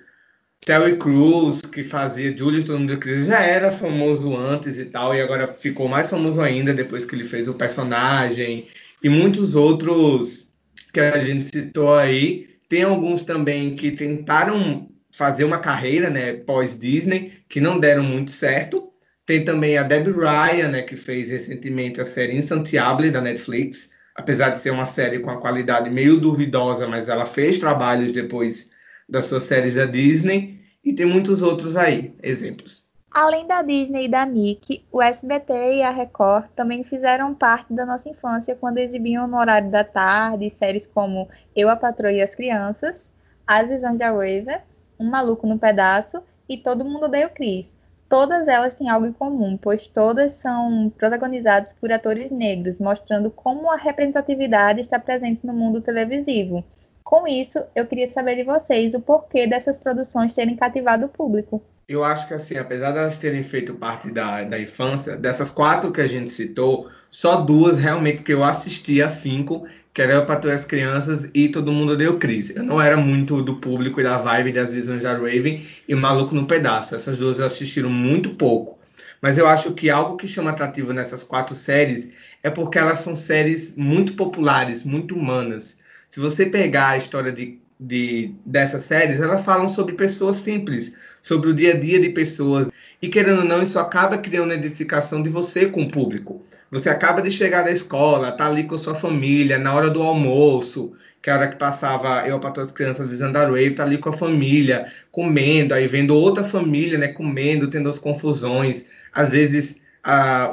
Terry 0.63 1.00
Crews, 1.00 1.60
que 1.62 1.82
fazia 1.82 2.38
Julius 2.38 2.65
todo 2.65 2.77
mundo 2.77 3.00
que 3.00 3.24
já 3.24 3.41
era 3.41 3.72
famoso 3.72 4.38
antes 4.38 4.77
e 4.77 4.86
tal, 4.86 5.15
e 5.15 5.22
agora 5.22 5.51
ficou 5.51 5.88
mais 5.88 6.12
famoso 6.12 6.39
ainda 6.39 6.75
depois 6.75 7.06
que 7.06 7.15
ele 7.15 7.24
fez 7.24 7.48
o 7.48 7.56
personagem. 7.56 8.68
E 9.01 9.10
muitos 9.10 9.56
outros 9.56 10.48
que 10.94 11.00
a 11.00 11.18
gente 11.18 11.46
citou 11.46 11.96
aí. 11.98 12.50
Tem 12.70 12.84
alguns 12.84 13.24
também 13.24 13.75
que 13.75 13.89
tentaram 13.89 14.91
fazer 15.12 15.44
uma 15.44 15.58
carreira, 15.58 16.12
né, 16.12 16.34
pós-Disney, 16.34 17.34
que 17.50 17.60
não 17.60 17.79
deram 17.79 18.03
muito 18.03 18.29
certo. 18.29 18.88
Tem 19.29 19.45
também 19.45 19.77
a 19.77 19.83
Debbie 19.83 20.12
Ryan, 20.12 20.69
né, 20.69 20.81
que 20.81 20.95
fez 20.95 21.29
recentemente 21.29 22.01
a 22.01 22.05
série 22.05 22.36
Insantiable 22.36 23.12
da 23.12 23.21
Netflix 23.21 23.91
apesar 24.15 24.50
de 24.50 24.57
ser 24.57 24.71
uma 24.71 24.88
série 24.88 25.19
com 25.19 25.29
a 25.29 25.38
qualidade 25.38 25.89
meio 25.89 26.19
duvidosa, 26.19 26.88
mas 26.88 27.07
ela 27.07 27.25
fez 27.25 27.57
trabalhos 27.59 28.12
depois 28.12 28.71
das 29.07 29.25
suas 29.25 29.43
séries 29.43 29.75
da 29.75 29.86
Disney 29.86 30.59
e 30.83 30.93
tem 30.93 31.05
muitos 31.05 31.41
outros 31.41 31.77
aí, 31.77 32.13
exemplos. 32.21 32.86
Além 33.12 33.48
da 33.48 33.62
Disney 33.62 34.05
e 34.05 34.09
da 34.09 34.25
Nick, 34.25 34.83
o 34.91 35.01
SBT 35.01 35.53
e 35.77 35.83
a 35.83 35.91
Record 35.91 36.48
também 36.55 36.83
fizeram 36.83 37.33
parte 37.33 37.71
da 37.71 37.86
nossa 37.86 38.09
infância 38.09 38.57
quando 38.59 38.79
exibiam 38.79 39.27
no 39.27 39.38
horário 39.38 39.71
da 39.71 39.83
tarde 39.83 40.50
séries 40.50 40.86
como 40.86 41.29
Eu, 41.55 41.69
a 41.69 41.75
Patroa 41.75 42.12
e 42.12 42.21
as 42.21 42.36
Crianças, 42.36 43.13
As 43.48 43.69
Visões 43.69 43.98
de 43.98 44.03
Raven, 44.03 44.59
Um 45.00 45.09
Maluco 45.09 45.48
no 45.48 45.57
Pedaço 45.57 46.21
e 46.48 46.57
Todo 46.57 46.83
Mundo 46.83 47.05
Odeia 47.05 47.27
o 47.27 47.29
Chris. 47.29 47.78
Todas 48.10 48.48
elas 48.48 48.74
têm 48.74 48.89
algo 48.89 49.06
em 49.06 49.13
comum, 49.13 49.56
pois 49.56 49.86
todas 49.86 50.34
são 50.34 50.92
protagonizadas 50.98 51.74
por 51.74 51.92
atores 51.92 52.32
negros, 52.32 52.80
mostrando 52.80 53.30
como 53.30 53.70
a 53.70 53.78
representatividade 53.78 54.82
está 54.82 54.98
presente 54.98 55.46
no 55.46 55.54
mundo 55.54 55.80
televisivo. 55.80 56.66
Com 57.04 57.28
isso, 57.28 57.63
eu 57.75 57.86
queria 57.86 58.10
saber 58.10 58.36
de 58.36 58.44
vocês 58.44 58.96
o 58.96 59.00
porquê 59.00 59.46
dessas 59.46 59.78
produções 59.78 60.34
terem 60.34 60.56
cativado 60.56 61.06
o 61.06 61.10
público. 61.10 61.63
Eu 61.88 62.04
acho 62.04 62.28
que, 62.28 62.34
assim, 62.36 62.56
apesar 62.56 62.92
delas 62.92 63.18
terem 63.18 63.42
feito 63.42 63.74
parte 63.74 64.12
da, 64.12 64.44
da 64.44 64.60
infância, 64.60 65.16
dessas 65.16 65.50
quatro 65.50 65.92
que 65.92 66.01
a 66.01 66.08
gente 66.08 66.30
citou, 66.30 66.88
só 67.10 67.42
duas 67.42 67.80
realmente 67.80 68.22
que 68.22 68.34
eu 68.34 68.44
assisti 68.44 69.01
a 69.01 69.10
finco 69.10 69.68
que 69.93 70.01
era 70.01 70.22
para 70.24 70.39
todas 70.39 70.62
as 70.62 70.65
crianças 70.65 71.29
e 71.34 71.50
todo 71.50 71.72
mundo 71.72 71.98
deu 71.98 72.17
crise. 72.17 72.53
Eu 72.55 72.63
não 72.63 72.81
era 72.81 72.96
muito 72.96 73.41
do 73.41 73.55
público 73.55 74.00
e 74.00 74.03
da 74.03 74.17
vibe 74.17 74.53
das 74.53 74.74
visões 74.74 75.03
da 75.03 75.13
Raven 75.13 75.65
e 75.88 75.96
Maluco 75.96 76.36
no 76.36 76.46
Pedaço. 76.46 76.96
Essas 76.96 77.17
duas 77.17 77.39
assistiram 77.39 77.89
muito 77.89 78.31
pouco. 78.31 78.79
Mas 79.22 79.38
eu 79.38 79.48
acho 79.48 79.74
que 79.74 79.89
algo 79.89 80.15
que 80.15 80.27
chama 80.27 80.51
atrativo 80.51 80.93
nessas 80.93 81.24
quatro 81.24 81.55
séries 81.55 82.10
é 82.41 82.50
porque 82.50 82.77
elas 82.77 83.00
são 83.00 83.15
séries 83.15 83.75
muito 83.75 84.13
populares, 84.13 84.84
muito 84.84 85.15
humanas. 85.15 85.77
Se 86.10 86.19
você 86.19 86.46
pegar 86.46 86.89
a 86.89 86.98
história 86.98 87.31
de, 87.31 87.60
de, 87.79 88.34
dessas 88.46 88.84
séries, 88.84 89.19
elas 89.19 89.43
falam 89.43 89.67
sobre 89.67 89.96
pessoas 89.96 90.38
simples, 90.38 90.96
sobre 91.22 91.50
o 91.50 91.53
dia 91.53 91.74
a 91.74 91.79
dia 91.79 92.00
de 92.00 92.10
pessoas. 92.10 92.69
E 93.01 93.08
querendo 93.08 93.39
ou 93.39 93.46
não, 93.46 93.62
isso 93.62 93.79
acaba 93.79 94.18
criando 94.18 94.51
a 94.51 94.56
edificação 94.56 95.22
de 95.22 95.29
você 95.29 95.68
com 95.68 95.84
o 95.84 95.91
público. 95.91 96.44
Você 96.70 96.89
acaba 96.89 97.22
de 97.22 97.32
chegar 97.32 97.63
da 97.63 97.72
escola, 97.72 98.32
tá 98.32 98.48
ali 98.48 98.65
com 98.65 98.77
sua 98.77 98.94
família, 98.94 99.58
na 99.58 99.74
hora 99.74 99.89
do 99.89 100.01
almoço, 100.01 100.94
que 101.22 101.29
é 101.29 101.34
a 101.34 101.38
hora 101.38 101.48
que 101.48 101.58
passava 101.58 102.27
eu 102.27 102.39
para 102.39 102.62
as 102.62 102.72
crianças 102.72 103.08
visando 103.08 103.38
a 103.38 103.46
Rave, 103.46 103.74
tá 103.74 103.84
ali 103.84 103.98
com 103.98 104.10
a 104.10 104.13
família, 104.13 104.91
comendo, 105.12 105.74
aí 105.74 105.88
vendo 105.88 106.15
outra 106.15 106.44
família, 106.44 106.98
né, 106.98 107.08
comendo, 107.08 107.70
tendo 107.70 107.89
as 107.89 107.98
confusões. 107.98 108.86
Às 109.13 109.32
vezes, 109.32 109.79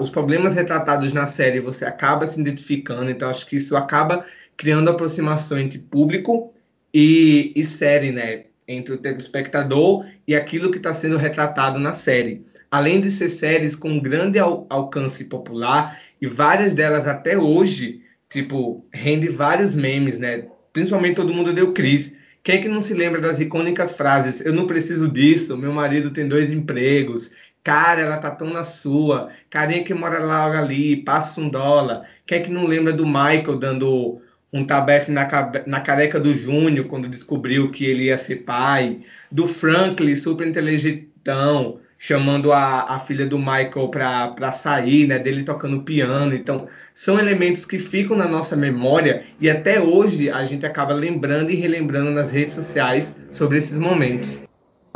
os 0.00 0.10
problemas 0.10 0.54
retratados 0.54 1.12
na 1.12 1.26
série 1.26 1.60
você 1.60 1.84
acaba 1.84 2.26
se 2.26 2.40
identificando, 2.40 3.10
então 3.10 3.28
acho 3.28 3.46
que 3.46 3.56
isso 3.56 3.76
acaba 3.76 4.24
criando 4.56 4.88
aproximação 4.90 5.58
entre 5.58 5.78
público 5.78 6.52
e, 6.92 7.52
e 7.56 7.64
série, 7.64 8.10
né? 8.12 8.44
Entre 8.68 8.94
o 8.94 8.98
telespectador 8.98 10.06
e 10.26 10.34
aquilo 10.34 10.70
que 10.70 10.78
está 10.78 10.92
sendo 10.92 11.16
retratado 11.16 11.78
na 11.78 11.92
série. 11.92 12.44
Além 12.70 13.00
de 13.00 13.10
ser 13.10 13.28
séries 13.28 13.76
com 13.76 14.00
grande 14.00 14.38
al 14.38 14.66
alcance 14.68 15.24
popular, 15.24 16.00
e 16.20 16.26
várias 16.26 16.74
delas 16.74 17.06
até 17.06 17.36
hoje, 17.36 18.02
tipo, 18.28 18.84
rende 18.92 19.28
vários 19.28 19.74
memes, 19.74 20.18
né? 20.18 20.46
Principalmente 20.72 21.16
todo 21.16 21.34
mundo 21.34 21.52
deu 21.52 21.72
Cris. 21.72 22.16
Quem 22.42 22.56
é 22.56 22.62
que 22.62 22.68
não 22.68 22.80
se 22.80 22.94
lembra 22.94 23.20
das 23.20 23.40
icônicas 23.40 23.92
frases? 23.92 24.40
Eu 24.40 24.52
não 24.52 24.66
preciso 24.66 25.10
disso, 25.10 25.56
meu 25.56 25.72
marido 25.72 26.10
tem 26.10 26.28
dois 26.28 26.52
empregos. 26.52 27.32
Cara, 27.64 28.02
ela 28.02 28.18
tá 28.18 28.30
tão 28.30 28.48
na 28.48 28.62
sua. 28.62 29.30
Carinha 29.50 29.82
que 29.82 29.92
mora 29.92 30.20
lá 30.20 30.56
ali, 30.56 31.02
passa 31.02 31.40
um 31.40 31.48
dólar. 31.48 32.08
Quem 32.24 32.38
é 32.38 32.40
que 32.40 32.52
não 32.52 32.64
lembra 32.64 32.92
do 32.92 33.04
Michael 33.04 33.58
dando 33.58 34.22
um 34.52 34.64
tabefe 34.64 35.10
na, 35.10 35.26
na 35.66 35.80
careca 35.80 36.20
do 36.20 36.34
Júnior 36.34 36.86
quando 36.86 37.08
descobriu 37.08 37.70
que 37.70 37.84
ele 37.84 38.04
ia 38.04 38.18
ser 38.18 38.36
pai? 38.36 39.00
Do 39.30 39.46
Franklin, 39.46 40.14
super 40.16 40.46
inteligentão, 40.46 41.80
chamando 41.98 42.52
a, 42.52 42.94
a 42.94 42.98
filha 42.98 43.26
do 43.26 43.38
Michael 43.38 43.88
para 43.88 44.52
sair, 44.52 45.06
né? 45.06 45.18
Dele 45.18 45.42
tocando 45.42 45.82
piano. 45.82 46.34
Então, 46.34 46.68
são 46.94 47.18
elementos 47.18 47.64
que 47.64 47.78
ficam 47.78 48.16
na 48.16 48.28
nossa 48.28 48.56
memória 48.56 49.24
e 49.40 49.50
até 49.50 49.80
hoje 49.80 50.30
a 50.30 50.44
gente 50.44 50.64
acaba 50.64 50.94
lembrando 50.94 51.50
e 51.50 51.56
relembrando 51.56 52.10
nas 52.10 52.30
redes 52.30 52.54
sociais 52.54 53.14
sobre 53.30 53.58
esses 53.58 53.78
momentos. 53.78 54.40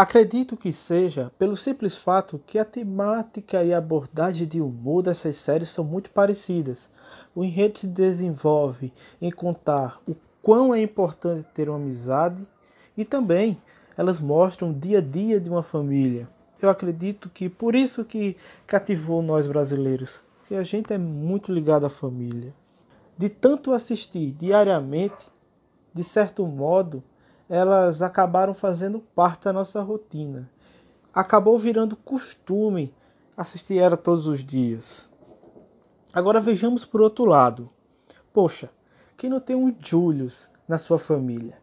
Acredito 0.00 0.56
que 0.56 0.72
seja 0.72 1.30
pelo 1.38 1.54
simples 1.54 1.94
fato 1.94 2.40
que 2.46 2.58
a 2.58 2.64
temática 2.64 3.62
e 3.62 3.74
a 3.74 3.76
abordagem 3.76 4.48
de 4.48 4.58
humor 4.58 5.02
dessas 5.02 5.36
séries 5.36 5.68
são 5.68 5.84
muito 5.84 6.08
parecidas. 6.10 6.88
O 7.40 7.44
enredo 7.44 7.78
se 7.78 7.86
desenvolve 7.86 8.92
em 9.18 9.30
contar 9.30 9.98
o 10.06 10.14
quão 10.42 10.74
é 10.74 10.82
importante 10.82 11.48
ter 11.54 11.70
uma 11.70 11.78
amizade 11.78 12.46
e 12.94 13.02
também 13.02 13.56
elas 13.96 14.20
mostram 14.20 14.68
o 14.68 14.74
dia 14.74 14.98
a 14.98 15.00
dia 15.00 15.40
de 15.40 15.48
uma 15.48 15.62
família. 15.62 16.28
Eu 16.60 16.68
acredito 16.68 17.30
que 17.30 17.48
por 17.48 17.74
isso 17.74 18.04
que 18.04 18.36
cativou 18.66 19.22
nós 19.22 19.48
brasileiros, 19.48 20.20
que 20.48 20.54
a 20.54 20.62
gente 20.62 20.92
é 20.92 20.98
muito 20.98 21.50
ligado 21.50 21.86
à 21.86 21.88
família. 21.88 22.52
De 23.16 23.30
tanto 23.30 23.72
assistir 23.72 24.32
diariamente, 24.32 25.26
de 25.94 26.04
certo 26.04 26.46
modo, 26.46 27.02
elas 27.48 28.02
acabaram 28.02 28.52
fazendo 28.52 29.00
parte 29.00 29.44
da 29.44 29.52
nossa 29.54 29.80
rotina. 29.80 30.46
Acabou 31.10 31.58
virando 31.58 31.96
costume 31.96 32.92
assistir 33.34 33.78
ela 33.78 33.96
todos 33.96 34.26
os 34.26 34.44
dias. 34.44 35.09
Agora 36.12 36.40
vejamos 36.40 36.84
por 36.84 37.00
outro 37.00 37.24
lado. 37.24 37.70
Poxa, 38.32 38.68
quem 39.16 39.30
não 39.30 39.38
tem 39.38 39.54
um 39.54 39.72
Julius 39.78 40.48
na 40.66 40.76
sua 40.76 40.98
família? 40.98 41.56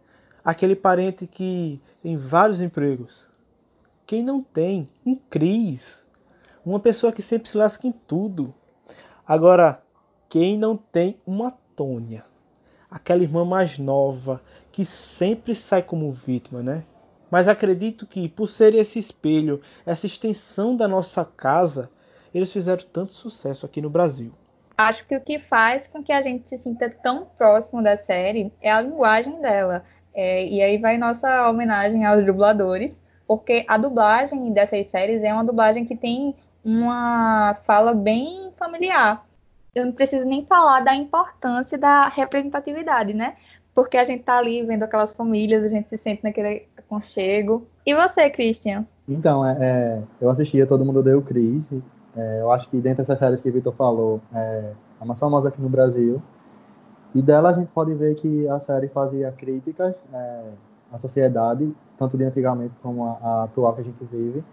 Aquele 0.43 0.73
parente 0.75 1.27
que 1.27 1.81
tem 2.01 2.15
vários 2.15 2.61
empregos. 2.61 3.25
Quem 4.05 4.23
não 4.23 4.41
tem 4.41 4.87
um 5.05 5.15
Cris? 5.15 6.07
Uma 6.65 6.79
pessoa 6.79 7.11
que 7.11 7.21
sempre 7.21 7.49
se 7.49 7.57
lasca 7.57 7.87
em 7.87 7.91
tudo. 7.91 8.53
Agora, 9.27 9.83
quem 10.29 10.57
não 10.57 10.77
tem 10.77 11.19
uma 11.25 11.51
Tônia? 11.75 12.25
Aquela 12.89 13.23
irmã 13.23 13.43
mais 13.43 13.77
nova 13.77 14.41
que 14.71 14.85
sempre 14.85 15.53
sai 15.55 15.83
como 15.83 16.09
vítima, 16.13 16.63
né? 16.63 16.85
Mas 17.29 17.49
acredito 17.49 18.07
que, 18.07 18.29
por 18.29 18.47
ser 18.47 18.73
esse 18.75 18.97
espelho, 18.97 19.61
essa 19.85 20.05
extensão 20.05 20.77
da 20.77 20.87
nossa 20.87 21.25
casa, 21.25 21.89
eles 22.37 22.51
fizeram 22.51 22.83
tanto 22.91 23.13
sucesso 23.13 23.65
aqui 23.65 23.81
no 23.81 23.89
Brasil. 23.89 24.31
Acho 24.77 25.05
que 25.07 25.15
o 25.15 25.21
que 25.21 25.39
faz 25.39 25.87
com 25.87 26.03
que 26.03 26.11
a 26.11 26.21
gente 26.21 26.47
se 26.47 26.57
sinta 26.57 26.89
tão 26.89 27.25
próximo 27.37 27.81
da 27.81 27.97
série 27.97 28.53
é 28.61 28.71
a 28.71 28.81
linguagem 28.81 29.41
dela. 29.41 29.83
É, 30.13 30.45
e 30.45 30.61
aí 30.61 30.77
vai 30.77 30.97
nossa 30.97 31.49
homenagem 31.49 32.05
aos 32.05 32.23
dubladores, 32.25 33.01
porque 33.27 33.65
a 33.67 33.77
dublagem 33.77 34.53
dessas 34.53 34.87
séries 34.87 35.23
é 35.23 35.33
uma 35.33 35.43
dublagem 35.43 35.83
que 35.83 35.95
tem 35.95 36.35
uma 36.63 37.55
fala 37.65 37.93
bem 37.93 38.51
familiar. 38.55 39.25
Eu 39.73 39.85
não 39.85 39.91
preciso 39.91 40.25
nem 40.25 40.45
falar 40.45 40.81
da 40.81 40.95
importância 40.95 41.77
da 41.77 42.07
representatividade, 42.07 43.13
né? 43.13 43.35
porque 43.77 43.95
a 43.95 44.03
gente 44.03 44.23
tá 44.23 44.39
ali 44.39 44.63
vendo 44.63 44.81
aquelas 44.81 45.13
famílias, 45.13 45.63
a 45.63 45.67
gente 45.67 45.87
se 45.87 45.99
sente 45.99 46.23
naquele 46.23 46.63
aconchego. 46.75 47.67
E 47.85 47.93
você, 47.93 48.27
Christian? 48.27 48.87
Então, 49.07 49.45
é, 49.45 49.55
é, 49.61 50.01
eu 50.19 50.31
assistia 50.31 50.65
Todo 50.65 50.83
Mundo 50.83 51.03
Deu 51.03 51.21
Cris. 51.21 51.69
É, 52.17 52.41
eu 52.41 52.51
acho 52.51 52.67
que 52.69 52.77
dentro 52.77 53.03
dessas 53.03 53.19
séries 53.19 53.39
que 53.39 53.49
o 53.49 53.53
Vitor 53.53 53.73
falou, 53.73 54.19
é 54.33 54.71
a 54.99 55.05
mais 55.05 55.19
famosa 55.19 55.49
aqui 55.49 55.61
no 55.61 55.69
Brasil. 55.69 56.19
E 57.13 57.21
dela 57.21 57.49
a 57.49 57.53
gente 57.53 57.69
pode 57.71 57.93
ver 57.93 58.15
que 58.15 58.47
a 58.47 58.59
série 58.59 58.87
fazia 58.87 59.31
críticas 59.31 60.03
é, 60.11 60.43
à 60.91 60.97
sociedade, 60.97 61.71
tanto 61.97 62.17
de 62.17 62.23
antigamente 62.23 62.73
como 62.81 63.05
a, 63.05 63.17
a 63.21 63.43
atual 63.43 63.73
que 63.73 63.81
a 63.81 63.83
gente 63.83 64.03
vive. 64.11 64.43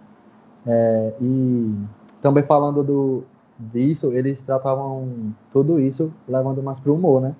É, 0.66 1.14
e 1.20 1.74
também 2.20 2.42
falando 2.42 2.82
do, 2.82 3.24
disso, 3.58 4.12
eles 4.12 4.42
tratavam 4.42 5.34
tudo 5.52 5.80
isso 5.80 6.12
levando 6.28 6.62
mais 6.62 6.78
para 6.78 6.92
o 6.92 6.94
humor, 6.94 7.22
né? 7.22 7.34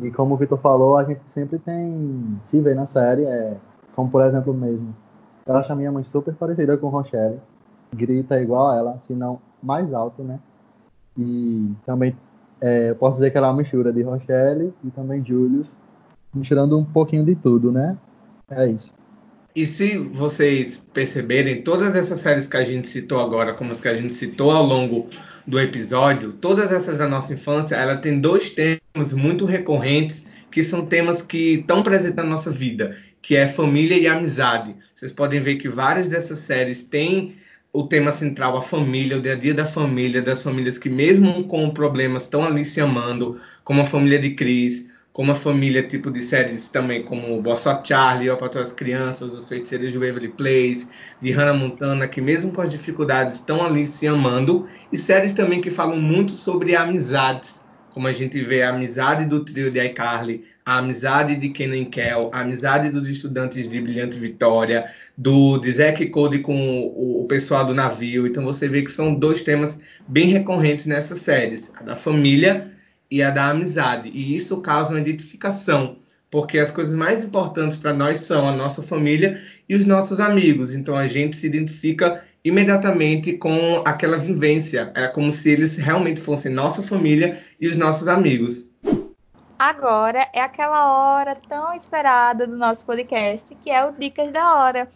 E 0.00 0.10
como 0.10 0.34
o 0.34 0.36
Vitor 0.38 0.58
falou, 0.58 0.96
a 0.96 1.04
gente 1.04 1.20
sempre 1.34 1.58
tem 1.58 2.40
se 2.46 2.60
vê 2.60 2.74
na 2.74 2.86
série, 2.86 3.24
é, 3.24 3.56
como 3.94 4.10
por 4.10 4.22
exemplo 4.24 4.54
mesmo. 4.54 4.94
Eu 5.46 5.56
acho 5.56 5.72
a 5.72 5.76
minha 5.76 5.92
mãe 5.92 6.04
super 6.04 6.34
parecida 6.34 6.78
com 6.78 6.88
Rochelle. 6.88 7.40
Grita 7.92 8.40
igual 8.40 8.68
a 8.68 8.76
ela, 8.76 9.02
se 9.06 9.14
não 9.14 9.38
mais 9.62 9.92
alto, 9.92 10.22
né? 10.22 10.38
E 11.18 11.70
também 11.84 12.16
é, 12.60 12.94
posso 12.94 13.18
dizer 13.18 13.30
que 13.30 13.38
ela 13.38 13.48
é 13.48 13.50
uma 13.50 13.58
mistura 13.58 13.92
de 13.92 14.02
Rochelle 14.02 14.72
e 14.84 14.90
também 14.90 15.24
Julius, 15.24 15.76
misturando 16.34 16.78
um 16.78 16.84
pouquinho 16.84 17.24
de 17.24 17.34
tudo, 17.34 17.72
né? 17.72 17.96
É 18.50 18.66
isso. 18.66 18.92
E 19.54 19.66
se 19.66 19.98
vocês 19.98 20.76
perceberem, 20.76 21.62
todas 21.62 21.96
essas 21.96 22.20
séries 22.20 22.46
que 22.46 22.56
a 22.56 22.64
gente 22.64 22.86
citou 22.86 23.20
agora, 23.20 23.52
como 23.54 23.72
as 23.72 23.80
que 23.80 23.88
a 23.88 23.96
gente 23.96 24.12
citou 24.12 24.52
ao 24.52 24.64
longo 24.64 25.08
do 25.46 25.58
episódio, 25.58 26.32
todas 26.32 26.70
essas 26.70 26.98
da 26.98 27.08
nossa 27.08 27.32
infância, 27.32 27.74
ela 27.74 27.96
tem 27.96 28.20
dois 28.20 28.50
temas 28.50 29.12
muito 29.12 29.44
recorrentes 29.44 30.24
que 30.52 30.62
são 30.62 30.86
temas 30.86 31.22
que 31.22 31.54
estão 31.54 31.82
presentes 31.82 32.16
na 32.16 32.24
nossa 32.24 32.50
vida, 32.50 32.96
que 33.20 33.36
é 33.36 33.48
família 33.48 33.96
e 33.98 34.06
amizade. 34.06 34.74
Vocês 34.94 35.12
podem 35.12 35.40
ver 35.40 35.56
que 35.56 35.68
várias 35.68 36.06
dessas 36.06 36.38
séries 36.40 36.84
têm 36.84 37.36
o 37.72 37.84
tema 37.84 38.10
central 38.10 38.56
a 38.56 38.62
família, 38.62 39.16
o 39.16 39.22
dia 39.22 39.32
a 39.32 39.36
dia 39.36 39.54
da 39.54 39.64
família, 39.64 40.20
das 40.20 40.42
famílias 40.42 40.76
que 40.76 40.88
mesmo 40.88 41.44
com 41.44 41.70
problemas 41.70 42.22
estão 42.22 42.44
ali 42.44 42.64
se 42.64 42.80
amando, 42.80 43.40
como 43.62 43.80
a 43.80 43.84
família 43.84 44.18
de 44.18 44.34
Cris, 44.34 44.90
como 45.12 45.32
a 45.32 45.34
família 45.34 45.82
tipo 45.82 46.10
de 46.10 46.20
séries 46.20 46.68
também 46.68 47.04
como 47.04 47.42
Sorte 47.56 47.88
Charlie, 47.88 48.28
Eu 48.28 48.36
para 48.36 48.60
as 48.60 48.72
Crianças, 48.72 49.32
Os 49.32 49.48
Feiticeiros 49.48 49.92
de 49.92 49.98
Waverly 49.98 50.28
Place, 50.28 50.88
de 51.20 51.30
Hannah 51.30 51.54
Montana, 51.54 52.08
que 52.08 52.20
mesmo 52.20 52.52
com 52.52 52.60
as 52.60 52.70
dificuldades 52.70 53.36
estão 53.36 53.64
ali 53.64 53.86
se 53.86 54.06
amando, 54.06 54.68
e 54.92 54.96
séries 54.96 55.32
também 55.32 55.60
que 55.60 55.70
falam 55.70 56.00
muito 56.00 56.32
sobre 56.32 56.74
amizades, 56.74 57.64
como 57.90 58.06
a 58.06 58.12
gente 58.12 58.40
vê 58.40 58.62
a 58.62 58.70
amizade 58.70 59.24
do 59.24 59.44
trio 59.44 59.70
de 59.70 59.80
iCarly, 59.80 60.44
a 60.64 60.78
amizade 60.78 61.36
de 61.36 61.48
Kenan 61.48 61.86
Kell, 61.86 62.30
a 62.32 62.40
amizade 62.40 62.90
dos 62.90 63.08
estudantes 63.08 63.68
de 63.68 63.80
Brilhante 63.80 64.18
Vitória, 64.18 64.90
do 65.16 65.58
de 65.58 65.72
Zack 65.72 66.06
Cody 66.06 66.40
com 66.40 66.80
o, 66.80 67.22
o, 67.22 67.26
pessoal 67.26 67.66
do 67.66 67.74
navio. 67.74 68.26
Então 68.26 68.44
você 68.44 68.68
vê 68.68 68.82
que 68.82 68.90
são 68.90 69.14
dois 69.14 69.42
temas 69.42 69.78
bem 70.06 70.28
recorrentes 70.28 70.86
nessas 70.86 71.20
séries, 71.20 71.72
a 71.74 71.82
da 71.82 71.96
família 71.96 72.70
e 73.10 73.22
a 73.22 73.30
da 73.30 73.50
amizade. 73.50 74.10
E 74.10 74.36
isso 74.36 74.60
causa 74.60 74.90
uma 74.90 75.00
identificação, 75.00 75.96
porque 76.30 76.58
as 76.58 76.70
coisas 76.70 76.94
mais 76.94 77.24
importantes 77.24 77.76
para 77.76 77.92
nós 77.92 78.18
são 78.18 78.48
a 78.48 78.52
nossa 78.52 78.82
família 78.82 79.42
e 79.68 79.74
os 79.74 79.84
nossos 79.84 80.20
amigos. 80.20 80.74
Então 80.74 80.96
a 80.96 81.06
gente 81.06 81.36
se 81.36 81.46
identifica 81.46 82.22
imediatamente 82.44 83.32
com 83.34 83.82
aquela 83.84 84.16
vivência. 84.16 84.92
É 84.94 85.06
como 85.08 85.30
se 85.30 85.50
eles 85.50 85.76
realmente 85.76 86.20
fossem 86.20 86.52
nossa 86.52 86.82
família 86.82 87.40
e 87.60 87.66
os 87.68 87.76
nossos 87.76 88.08
amigos. 88.08 88.69
Agora 89.60 90.26
é 90.32 90.40
aquela 90.40 90.90
hora 90.90 91.36
tão 91.46 91.74
esperada 91.74 92.46
do 92.46 92.56
nosso 92.56 92.86
podcast, 92.86 93.54
que 93.56 93.68
é 93.68 93.84
o 93.84 93.92
Dicas 93.92 94.32
da 94.32 94.54
Hora. 94.54 94.88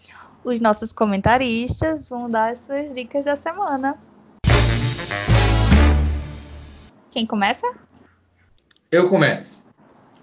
Os 0.42 0.58
nossos 0.58 0.90
comentaristas 0.90 2.08
vão 2.08 2.30
dar 2.30 2.52
as 2.52 2.60
suas 2.60 2.94
dicas 2.94 3.26
da 3.26 3.36
semana. 3.36 3.98
Quem 7.10 7.26
começa? 7.26 7.70
Eu 8.90 9.10
começo. 9.10 9.62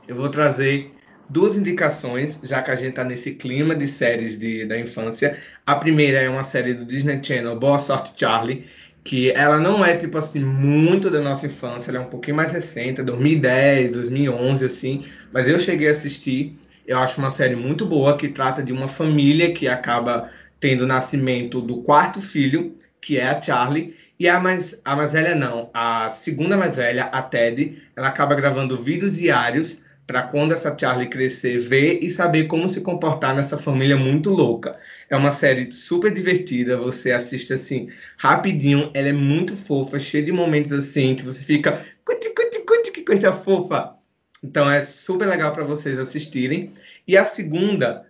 Eu 0.07 0.15
vou 0.15 0.27
trazer 0.27 0.91
duas 1.29 1.55
indicações, 1.55 2.39
já 2.41 2.63
que 2.63 2.71
a 2.71 2.75
gente 2.75 2.89
está 2.89 3.03
nesse 3.03 3.35
clima 3.35 3.75
de 3.75 3.87
séries 3.87 4.39
de, 4.39 4.65
da 4.65 4.75
infância. 4.79 5.39
A 5.67 5.75
primeira 5.75 6.19
é 6.19 6.27
uma 6.27 6.43
série 6.43 6.73
do 6.73 6.83
Disney 6.83 7.23
Channel, 7.23 7.59
Boa 7.59 7.77
Sorte 7.77 8.11
Charlie, 8.19 8.67
que 9.03 9.31
ela 9.31 9.57
não 9.57 9.83
é 9.83 9.95
tipo 9.95 10.17
assim 10.17 10.39
muito 10.39 11.09
da 11.09 11.21
nossa 11.21 11.47
infância, 11.47 11.89
ela 11.91 11.99
é 11.99 12.01
um 12.01 12.09
pouquinho 12.09 12.35
mais 12.35 12.51
recente, 12.51 13.01
2010, 13.01 13.93
2011 13.93 14.65
assim, 14.65 15.05
mas 15.31 15.47
eu 15.47 15.59
cheguei 15.59 15.87
a 15.87 15.91
assistir. 15.91 16.57
Eu 16.85 16.97
acho 16.97 17.19
uma 17.19 17.31
série 17.31 17.55
muito 17.55 17.85
boa 17.85 18.17
que 18.17 18.27
trata 18.27 18.61
de 18.63 18.73
uma 18.73 18.87
família 18.87 19.53
que 19.53 19.67
acaba 19.67 20.29
tendo 20.59 20.81
o 20.81 20.87
nascimento 20.87 21.61
do 21.61 21.81
quarto 21.81 22.21
filho, 22.21 22.75
que 22.99 23.17
é 23.17 23.27
a 23.29 23.41
Charlie, 23.41 23.95
e 24.19 24.29
a 24.29 24.39
mais, 24.39 24.79
a 24.85 24.95
mais 24.95 25.13
velha 25.13 25.33
não, 25.33 25.71
a 25.73 26.09
segunda 26.11 26.55
mais 26.55 26.75
velha, 26.75 27.05
a 27.05 27.21
Ted, 27.23 27.81
ela 27.95 28.07
acaba 28.07 28.35
gravando 28.35 28.77
vídeos 28.77 29.15
diários 29.15 29.83
para 30.11 30.23
quando 30.23 30.51
essa 30.51 30.77
Charlie 30.77 31.07
crescer, 31.07 31.57
ver 31.57 31.99
e 32.01 32.09
saber 32.09 32.43
como 32.43 32.67
se 32.67 32.81
comportar 32.81 33.33
nessa 33.33 33.57
família 33.57 33.95
muito 33.95 34.29
louca. 34.29 34.77
É 35.09 35.15
uma 35.15 35.31
série 35.31 35.71
super 35.71 36.13
divertida, 36.13 36.75
você 36.75 37.13
assiste 37.13 37.53
assim 37.53 37.87
rapidinho, 38.17 38.91
ela 38.93 39.07
é 39.07 39.13
muito 39.13 39.55
fofa, 39.55 40.01
cheia 40.01 40.21
de 40.21 40.33
momentos 40.33 40.73
assim 40.73 41.15
que 41.15 41.23
você 41.23 41.41
fica, 41.41 41.85
cuti, 42.03 42.29
cuti, 42.31 42.59
cuti, 42.59 42.91
que 42.91 43.03
coisa 43.03 43.31
fofa. 43.31 43.95
Então 44.43 44.69
é 44.69 44.81
super 44.81 45.29
legal 45.29 45.53
para 45.53 45.63
vocês 45.63 45.97
assistirem. 45.97 46.73
E 47.07 47.15
a 47.15 47.23
segunda, 47.23 48.05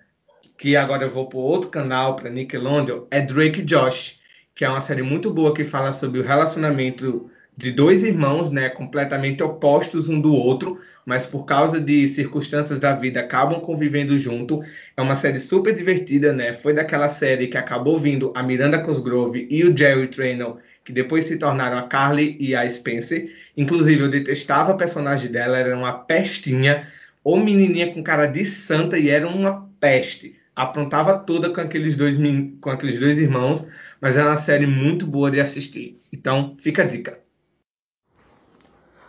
que 0.58 0.76
agora 0.76 1.04
eu 1.04 1.10
vou 1.12 1.28
para 1.30 1.38
outro 1.38 1.70
canal, 1.70 2.16
para 2.16 2.32
Nickelodeon, 2.32 3.06
é 3.12 3.22
Drake 3.22 3.62
Josh 3.62 4.20
que 4.54 4.66
é 4.66 4.70
uma 4.70 4.82
série 4.82 5.02
muito 5.02 5.32
boa 5.32 5.54
que 5.54 5.64
fala 5.64 5.94
sobre 5.94 6.20
o 6.20 6.24
relacionamento 6.24 7.30
de 7.58 7.72
dois 7.72 8.04
irmãos, 8.04 8.50
né, 8.50 8.70
completamente 8.70 9.44
opostos 9.44 10.10
um 10.10 10.20
do 10.20 10.34
outro, 10.34 10.80
mas 11.06 11.26
por 11.26 11.46
causa 11.46 11.80
de 11.80 12.08
circunstâncias 12.08 12.80
da 12.80 12.94
vida 12.94 13.20
acabam 13.20 13.60
convivendo 13.60 14.18
junto. 14.18 14.64
É 14.96 15.02
uma 15.02 15.16
série 15.16 15.40
super 15.40 15.74
divertida, 15.74 16.34
né? 16.34 16.54
Foi 16.54 16.74
daquela 16.74 17.10
série 17.10 17.48
que 17.48 17.58
acabou 17.58 17.98
vindo 17.98 18.32
a 18.36 18.44
Miranda 18.44 18.80
Cosgrove 18.80 19.48
e 19.50 19.64
o 19.64 19.76
Jerry 19.76 20.08
Trainor, 20.08 20.58
que 20.84 20.92
depois 20.92 21.26
se 21.26 21.38
tornaram 21.38 21.78
a 21.78 21.84
Carly 21.84 22.38
e 22.40 22.56
a 22.56 22.70
Spencer. 22.70 23.32
Inclusive, 23.58 24.02
eu 24.02 24.10
detestava 24.10 24.72
a 24.72 24.78
personagem 24.78 25.32
dela, 25.32 25.58
era 25.58 25.76
uma 25.76 25.94
pestinha, 25.94 26.88
ou 27.24 27.38
menininha 27.38 27.94
com 27.94 28.04
cara 28.04 28.28
de 28.28 28.46
santa 28.46 28.98
e 28.98 29.10
era 29.10 29.28
uma 29.28 29.70
peste. 29.80 30.36
Aprontava 30.56 31.18
toda 31.18 31.50
com 31.50 31.62
aqueles 31.62 31.96
dois, 31.96 32.18
com 32.60 32.70
aqueles 32.70 33.00
dois 33.00 33.18
irmãos, 33.18 33.68
mas 34.00 34.18
é 34.18 34.24
uma 34.24 34.38
série 34.38 34.68
muito 34.68 35.06
boa 35.08 35.32
de 35.32 35.40
assistir. 35.40 36.00
Então, 36.12 36.56
fica 36.60 36.84
a 36.84 36.86
dica. 36.86 37.20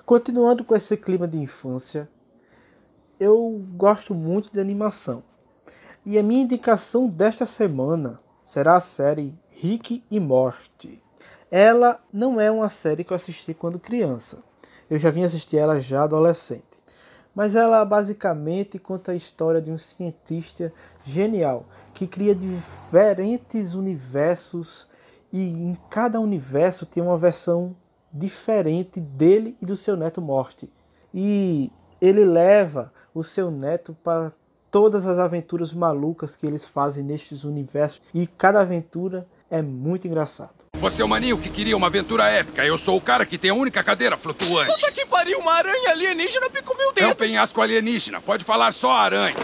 Continuando 0.04 0.64
com 0.64 0.74
esse 0.74 0.96
clima 0.96 1.28
de 1.28 1.38
infância, 1.38 2.08
eu 3.20 3.64
gosto 3.76 4.12
muito 4.12 4.50
de 4.50 4.58
animação. 4.58 5.22
E 6.04 6.18
a 6.18 6.22
minha 6.24 6.42
indicação 6.42 7.08
desta 7.08 7.46
semana 7.46 8.18
será 8.44 8.74
a 8.74 8.80
série 8.80 9.32
Rick 9.48 10.02
e 10.10 10.18
Morty. 10.18 11.00
Ela 11.48 12.02
não 12.12 12.40
é 12.40 12.50
uma 12.50 12.68
série 12.68 13.04
que 13.04 13.12
eu 13.12 13.16
assisti 13.16 13.54
quando 13.54 13.78
criança. 13.78 14.42
Eu 14.90 14.98
já 14.98 15.08
vim 15.08 15.22
assistir 15.22 15.58
ela 15.58 15.80
já 15.80 16.02
adolescente. 16.02 16.64
Mas 17.32 17.54
ela 17.54 17.84
basicamente 17.84 18.80
conta 18.80 19.12
a 19.12 19.16
história 19.16 19.62
de 19.62 19.70
um 19.70 19.78
cientista 19.78 20.72
genial 21.04 21.64
que 21.94 22.08
cria 22.08 22.34
diferentes 22.34 23.74
universos 23.74 24.88
e 25.32 25.40
em 25.40 25.78
cada 25.88 26.18
universo 26.18 26.84
tem 26.84 27.02
uma 27.02 27.16
versão 27.16 27.76
diferente 28.12 29.00
dele 29.00 29.56
e 29.60 29.66
do 29.66 29.76
seu 29.76 29.96
neto 29.96 30.20
Morte. 30.20 30.68
E 31.14 31.70
ele 32.00 32.24
leva 32.24 32.92
o 33.14 33.22
seu 33.22 33.50
neto 33.50 33.96
para 34.02 34.32
todas 34.70 35.06
as 35.06 35.18
aventuras 35.18 35.72
malucas 35.72 36.34
que 36.34 36.46
eles 36.46 36.64
fazem 36.66 37.04
nestes 37.04 37.44
universos 37.44 38.00
e 38.14 38.26
cada 38.26 38.60
aventura 38.60 39.26
é 39.50 39.60
muito 39.60 40.06
engraçado. 40.06 40.62
Você 40.74 41.02
é 41.02 41.04
o 41.04 41.08
maninho 41.08 41.38
que 41.38 41.50
queria 41.50 41.76
uma 41.76 41.86
aventura 41.86 42.28
épica. 42.28 42.64
Eu 42.64 42.76
sou 42.78 42.96
o 42.96 43.00
cara 43.00 43.24
que 43.26 43.38
tem 43.38 43.50
a 43.50 43.54
única 43.54 43.84
cadeira 43.84 44.16
flutuante. 44.16 44.72
Puta 44.72 44.90
que 44.90 45.04
pariu, 45.06 45.38
uma 45.38 45.52
aranha 45.52 45.90
alienígena 45.90 46.50
picou 46.50 46.76
meu 46.76 46.88
É 46.88 46.90
um 46.90 47.08
dedo. 47.10 47.16
penhasco 47.16 47.60
alienígena. 47.60 48.20
Pode 48.20 48.44
falar 48.44 48.72
só 48.72 48.90
aranha. 48.92 49.36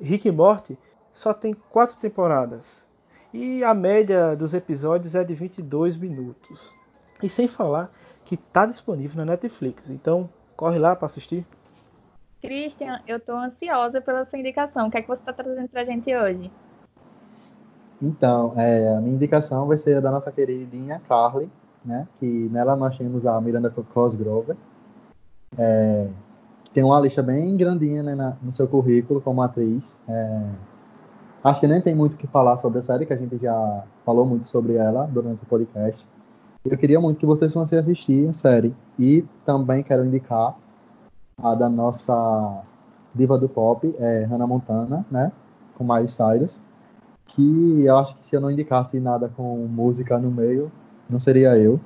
Rick 0.00 0.28
e 0.28 0.30
Morty 0.30 0.78
só 1.10 1.32
tem 1.34 1.52
quatro 1.70 1.96
temporadas 1.96 2.86
e 3.32 3.64
a 3.64 3.72
média 3.74 4.36
dos 4.36 4.52
episódios 4.54 5.14
é 5.14 5.24
de 5.24 5.34
22 5.34 5.96
minutos. 5.96 6.74
E 7.22 7.28
sem 7.28 7.46
falar 7.46 7.90
que 8.24 8.34
está 8.34 8.66
disponível 8.66 9.18
na 9.24 9.32
Netflix, 9.32 9.90
então 9.90 10.28
corre 10.56 10.78
lá 10.78 10.94
para 10.96 11.06
assistir. 11.06 11.46
Christian, 12.40 13.00
eu 13.06 13.20
tô 13.20 13.32
ansiosa 13.36 14.00
pela 14.00 14.24
sua 14.24 14.38
indicação. 14.38 14.88
O 14.88 14.90
que 14.90 14.98
é 14.98 15.02
que 15.02 15.08
você 15.08 15.22
tá 15.22 15.32
trazendo 15.32 15.68
pra 15.68 15.84
gente 15.84 16.14
hoje? 16.14 16.50
Então, 18.00 18.52
é, 18.56 18.96
a 18.96 19.00
minha 19.00 19.14
indicação 19.14 19.66
vai 19.66 19.78
ser 19.78 19.98
a 19.98 20.00
da 20.00 20.10
nossa 20.10 20.32
queridinha 20.32 21.00
Carly, 21.08 21.48
né? 21.84 22.08
Que 22.18 22.26
nela 22.26 22.74
nós 22.74 22.98
temos 22.98 23.24
a 23.24 23.40
Miranda 23.40 23.70
Cosgrove, 23.70 24.54
é, 25.56 26.08
que 26.64 26.70
tem 26.72 26.82
uma 26.82 26.98
lista 26.98 27.22
bem 27.22 27.56
grandinha 27.56 28.02
né, 28.02 28.14
na- 28.16 28.36
no 28.42 28.52
seu 28.52 28.66
currículo 28.66 29.20
como 29.20 29.40
atriz. 29.40 29.94
É, 30.08 30.48
acho 31.44 31.60
que 31.60 31.68
nem 31.68 31.80
tem 31.80 31.94
muito 31.94 32.14
o 32.14 32.16
que 32.16 32.26
falar 32.26 32.56
sobre 32.56 32.80
a 32.80 32.82
série, 32.82 33.06
que 33.06 33.12
a 33.12 33.16
gente 33.16 33.38
já 33.38 33.84
falou 34.04 34.26
muito 34.26 34.50
sobre 34.50 34.74
ela 34.74 35.04
durante 35.06 35.42
o 35.44 35.46
podcast. 35.46 36.04
Eu 36.64 36.78
queria 36.78 37.00
muito 37.00 37.18
que 37.18 37.26
vocês 37.26 37.52
fossem 37.52 37.78
assistir 37.78 38.28
a 38.28 38.32
série. 38.32 38.74
E 38.98 39.24
também 39.44 39.82
quero 39.82 40.04
indicar 40.04 40.56
a 41.38 41.54
da 41.54 41.68
nossa 41.68 42.62
diva 43.14 43.38
do 43.38 43.48
pop, 43.48 43.94
é, 43.98 44.24
Hannah 44.24 44.46
Montana, 44.46 45.04
né? 45.10 45.32
Com 45.76 45.84
Miley 45.84 46.08
Cyrus 46.08 46.62
que 47.34 47.84
eu 47.84 47.96
acho 47.96 48.16
que 48.18 48.26
se 48.26 48.36
eu 48.36 48.40
não 48.40 48.50
indicasse 48.50 49.00
nada 49.00 49.26
com 49.26 49.66
música 49.66 50.18
no 50.18 50.30
meio, 50.30 50.70
não 51.08 51.18
seria 51.18 51.56
eu. 51.56 51.80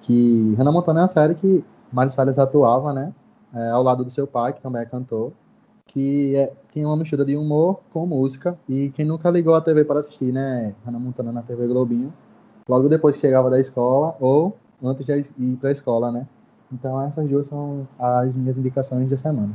Que 0.00 0.54
Hannah 0.56 0.72
Montana 0.72 1.00
é 1.00 1.02
uma 1.02 1.08
série 1.08 1.34
que 1.34 1.64
Miley 1.92 2.10
Cyrus 2.10 2.38
atuava, 2.38 2.92
né? 2.92 3.12
é, 3.54 3.70
ao 3.70 3.82
lado 3.82 4.04
do 4.04 4.10
seu 4.10 4.26
pai, 4.26 4.52
que 4.52 4.60
também 4.60 4.82
é 4.82 4.84
cantor, 4.84 5.32
que 5.86 6.36
é, 6.36 6.52
tem 6.72 6.84
uma 6.84 6.96
mistura 6.96 7.24
de 7.24 7.36
humor 7.36 7.80
com 7.90 8.06
música. 8.06 8.58
E 8.68 8.90
quem 8.90 9.04
nunca 9.06 9.30
ligou 9.30 9.54
a 9.54 9.60
TV 9.60 9.84
para 9.84 10.00
assistir, 10.00 10.32
né? 10.32 10.74
Hannah 10.84 10.98
Montana 10.98 11.32
na 11.32 11.42
TV 11.42 11.66
Globinho, 11.66 12.12
logo 12.68 12.88
depois 12.88 13.16
que 13.16 13.22
chegava 13.22 13.50
da 13.50 13.60
escola 13.60 14.16
ou 14.20 14.56
antes 14.82 15.06
de 15.06 15.12
ir 15.38 15.56
para 15.56 15.70
a 15.70 15.72
escola, 15.72 16.10
né? 16.10 16.26
Então 16.72 17.00
essas 17.02 17.28
duas 17.28 17.46
são 17.46 17.86
as 17.98 18.34
minhas 18.34 18.56
indicações 18.58 19.08
da 19.08 19.16
semana. 19.16 19.52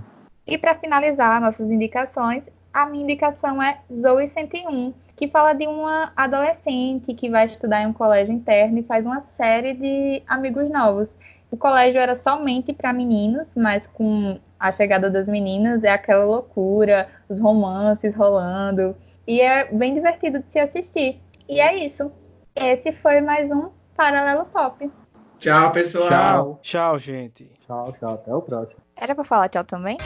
E 0.47 0.57
para 0.57 0.75
finalizar 0.75 1.39
nossas 1.41 1.69
indicações, 1.69 2.43
a 2.73 2.85
minha 2.85 3.03
indicação 3.03 3.61
é 3.61 3.79
Zoe 3.93 4.27
101, 4.27 4.93
que 5.15 5.27
fala 5.27 5.53
de 5.53 5.67
uma 5.67 6.11
adolescente 6.15 7.13
que 7.13 7.29
vai 7.29 7.45
estudar 7.45 7.83
em 7.83 7.87
um 7.87 7.93
colégio 7.93 8.33
interno 8.33 8.79
e 8.79 8.83
faz 8.83 9.05
uma 9.05 9.21
série 9.21 9.73
de 9.73 10.23
amigos 10.27 10.69
novos. 10.69 11.09
O 11.51 11.57
colégio 11.57 11.99
era 11.99 12.15
somente 12.15 12.71
para 12.71 12.93
meninos, 12.93 13.47
mas 13.55 13.85
com 13.85 14.39
a 14.57 14.71
chegada 14.71 15.09
das 15.09 15.27
meninas 15.27 15.83
é 15.83 15.89
aquela 15.89 16.23
loucura, 16.23 17.09
os 17.27 17.39
romances 17.39 18.15
rolando, 18.15 18.95
e 19.27 19.41
é 19.41 19.71
bem 19.71 19.93
divertido 19.93 20.39
de 20.39 20.51
se 20.51 20.59
assistir. 20.59 21.19
E 21.49 21.59
é 21.59 21.85
isso. 21.85 22.09
Esse 22.55 22.91
foi 22.91 23.21
mais 23.21 23.49
um 23.51 23.69
Paralelo 23.95 24.45
Pop. 24.45 24.91
Tchau, 25.39 25.71
pessoal. 25.71 26.09
Tchau. 26.09 26.59
Tchau, 26.61 26.99
gente. 26.99 27.51
Tchau, 27.65 27.93
tchau. 27.93 28.13
Até 28.13 28.33
o 28.33 28.41
próximo. 28.41 28.79
Era 28.95 29.15
para 29.15 29.23
falar 29.23 29.49
tchau 29.49 29.63
também? 29.63 29.97